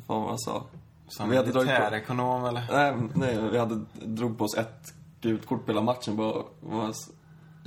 [0.07, 0.63] Vad var han sa?
[1.07, 2.63] Som Vi på- militärekonom eller?
[2.71, 6.15] Nej, nej, vi hade drog på oss ett gult kort på hela matchen.
[6.15, 6.93] Bara, var,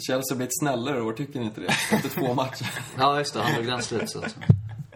[0.09, 1.67] Chelsea blivit snällare år, tycker ni inte det?
[1.67, 2.71] Efter två matcher.
[2.99, 3.43] ja, just det.
[3.43, 4.43] Han drog den slutsatsen.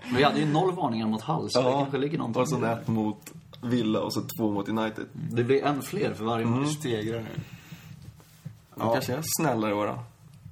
[0.06, 2.58] Men vi hade ju noll varningar mot Hull, så det kanske ligger någonting Och så
[2.58, 2.70] i det.
[2.72, 3.32] ett mot
[3.64, 5.06] Villa och så två mot United.
[5.12, 6.68] Det blir en fler för varje match.
[6.68, 7.40] Stegrar nu.
[8.74, 9.98] De kanske är snällare i år då.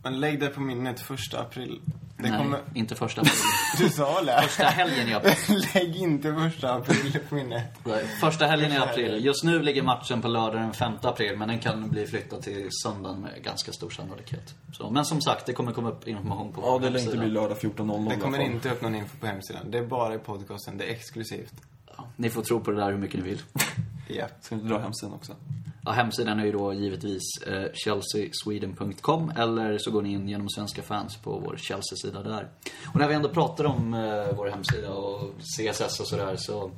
[0.02, 1.80] Men lägg det på minnet första april.
[2.16, 2.60] Det Nej, kommer...
[2.74, 3.34] inte första april.
[3.78, 4.42] Du sa det.
[4.42, 5.34] Första helgen i april.
[5.74, 7.64] lägg inte första april på minnet.
[8.20, 9.24] Första helgen i april.
[9.24, 12.68] Just nu ligger matchen på lördag den 5 april, men den kan bli flyttad till
[12.70, 14.54] söndagen med ganska stor sannolikhet.
[14.72, 17.28] Så, men som sagt, det kommer komma upp information på Ja, det lär inte bli
[17.28, 19.70] lördag 14.00 Det kommer inte upp någon info på hemsidan.
[19.70, 20.78] Det är bara i podcasten.
[20.78, 21.54] Det är exklusivt.
[21.96, 23.42] Ja, Ni får tro på det där hur mycket ni vill.
[24.08, 24.32] Japp.
[24.40, 25.32] Ska inte dra hemsidan också?
[25.84, 30.82] Ja, hemsidan är ju då givetvis eh, chelseasweden.com eller så går ni in genom Svenska
[30.82, 32.48] fans på vår Chelsea-sida där.
[32.86, 36.70] Och när vi ändå pratar om eh, vår hemsida och CSS och sådär så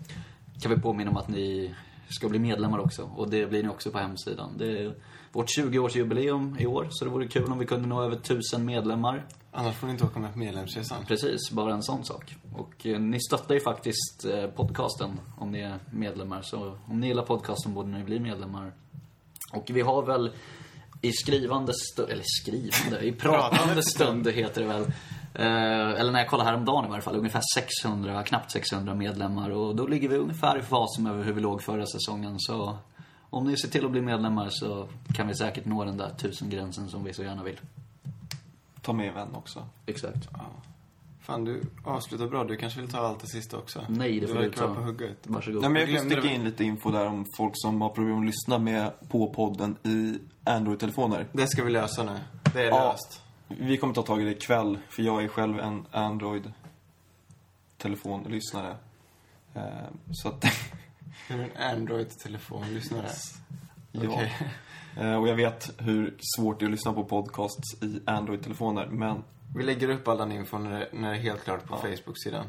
[0.63, 1.75] kan vi påminna om att ni
[2.09, 3.11] ska bli medlemmar också.
[3.17, 4.51] Och det blir ni också på hemsidan.
[4.59, 4.95] Det är
[5.33, 9.25] vårt 20-årsjubileum i år, så det vore kul om vi kunde nå över 1000 medlemmar.
[9.57, 11.05] Annars får ni inte åka med på medlemsresan.
[11.05, 12.37] Precis, bara en sån sak.
[12.55, 16.43] Och eh, ni stöttar ju faktiskt eh, podcasten om ni är medlemmar.
[16.43, 18.73] Så om ni gillar podcasten borde ni bli medlemmar.
[19.53, 20.31] Och vi har väl
[21.01, 24.83] i skrivande stund, eller skrivande, i pratande stund heter det väl.
[25.35, 29.51] Eh, eller när jag kollade häromdagen i varje fall, ungefär 600, knappt 600 medlemmar.
[29.51, 32.35] Och då ligger vi ungefär i fas med hur vi låg förra säsongen.
[32.39, 32.79] Så
[33.31, 36.89] om ni ser till att bli medlemmar så kan vi säkert nå den där tusen-gränsen
[36.89, 37.61] som vi så gärna vill.
[38.85, 39.67] Ta med vän också.
[39.87, 40.29] Exakt.
[41.21, 42.45] Fan, du avslutar bra.
[42.45, 43.85] Du kanske vill ta allt det sista också?
[43.89, 44.75] Nej, det får du du ta.
[44.75, 45.19] på hugget.
[45.23, 45.61] Varsågod.
[45.63, 48.19] Nej, men jag kan glömde sticka in lite info där om folk som har problem
[48.19, 51.27] att lyssna med på podden i Android-telefoner.
[51.33, 52.19] Det ska vi lösa nu.
[52.53, 52.93] Det är Ja.
[52.93, 53.23] löst.
[53.49, 58.77] Vi kommer ta tag i det ikväll, för jag är själv en Android-telefonlyssnare.
[59.55, 59.63] Eh,
[60.13, 60.45] så att,
[61.29, 63.09] Är du en Android-telefonlyssnare?
[64.03, 64.11] Ja.
[64.11, 64.33] Okej.
[64.97, 69.25] Eh, och jag vet hur svårt det är att lyssna på podcasts i Android-telefoner, men
[69.57, 72.47] Vi lägger upp all den info när det, när det är helt klart på Facebook-sidan.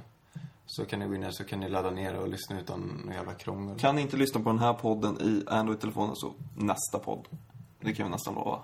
[0.66, 3.34] Så kan ni gå in där så kan ni ladda ner och lyssna utan jävla
[3.34, 3.80] krångel.
[3.80, 7.28] kan ni inte lyssna på den här podden i Android-telefonen så nästa podd.
[7.80, 8.60] Det kan vi nästan lova.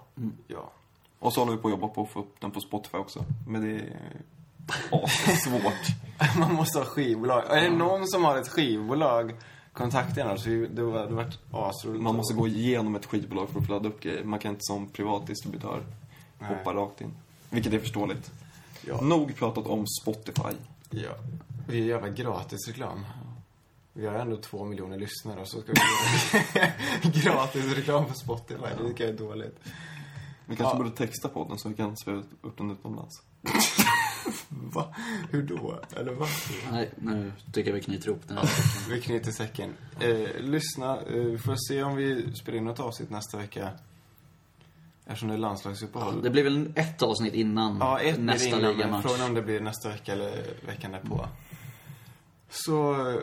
[0.47, 0.71] Ja.
[1.19, 3.23] Och så håller vi på att jobba på att få upp den på Spotify också.
[3.47, 6.37] Men det är svårt.
[6.37, 7.43] Man måste ha skivbolag.
[7.49, 9.35] Är det någon som har ett skivbolag,
[9.73, 10.35] kontakta.
[10.45, 12.03] Vi- Det det varit asroligt.
[12.03, 14.23] Man måste gå igenom ett skivbolag för att få ladda upp grejer.
[14.23, 15.83] Man kan inte som privat distributör
[16.39, 16.49] Nej.
[16.49, 17.11] hoppa rakt in.
[17.49, 18.31] Vilket är förståeligt.
[18.87, 19.01] Ja.
[19.01, 20.55] Nog pratat om Spotify.
[20.89, 21.09] Ja.
[21.67, 23.05] Det är jävla gratis reklam.
[23.93, 25.79] Vi har ändå två miljoner lyssnare och så ska vi
[26.59, 26.73] göra
[27.23, 28.61] gratis reklam på Spotify.
[28.77, 29.59] Det tycker jag är dåligt.
[30.45, 30.83] Vi kanske Ja.
[30.83, 33.21] borde texta podden så vi kan sväva upp den utomlands.
[34.49, 34.95] Va?
[35.31, 35.79] Hur då?
[35.95, 36.29] Eller vad?
[36.71, 38.49] Nej, nu tycker jag vi knyter ihop den här
[38.89, 39.73] Vi knyter säcken.
[39.99, 40.97] Eh, lyssna.
[41.01, 43.69] Eh, vi får se om vi spelar in något avsnitt nästa vecka.
[45.05, 46.21] Eftersom det är landslagsuppehåll.
[46.21, 49.05] Det blir väl ett avsnitt innan Ja, ett nästa innan, ligamatch.
[49.05, 51.27] Frågan är om det blir nästa vecka eller veckan därpå.
[52.49, 53.19] Så eh,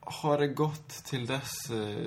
[0.00, 1.70] ha det gott till dess.
[1.70, 2.06] Eh,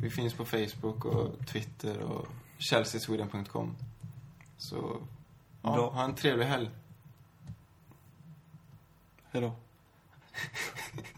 [0.00, 2.26] Vi finns på Facebook och Twitter och
[2.58, 3.76] chelseasweden.com.
[4.58, 4.96] Så
[5.62, 6.70] ja, ha en trevlig helg.
[9.32, 9.52] Hej då.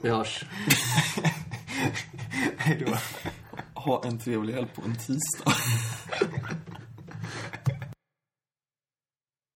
[0.00, 0.44] Vi hörs.
[2.56, 2.96] Hej då.
[3.74, 5.52] Ha en trevlig helg på en tisdag.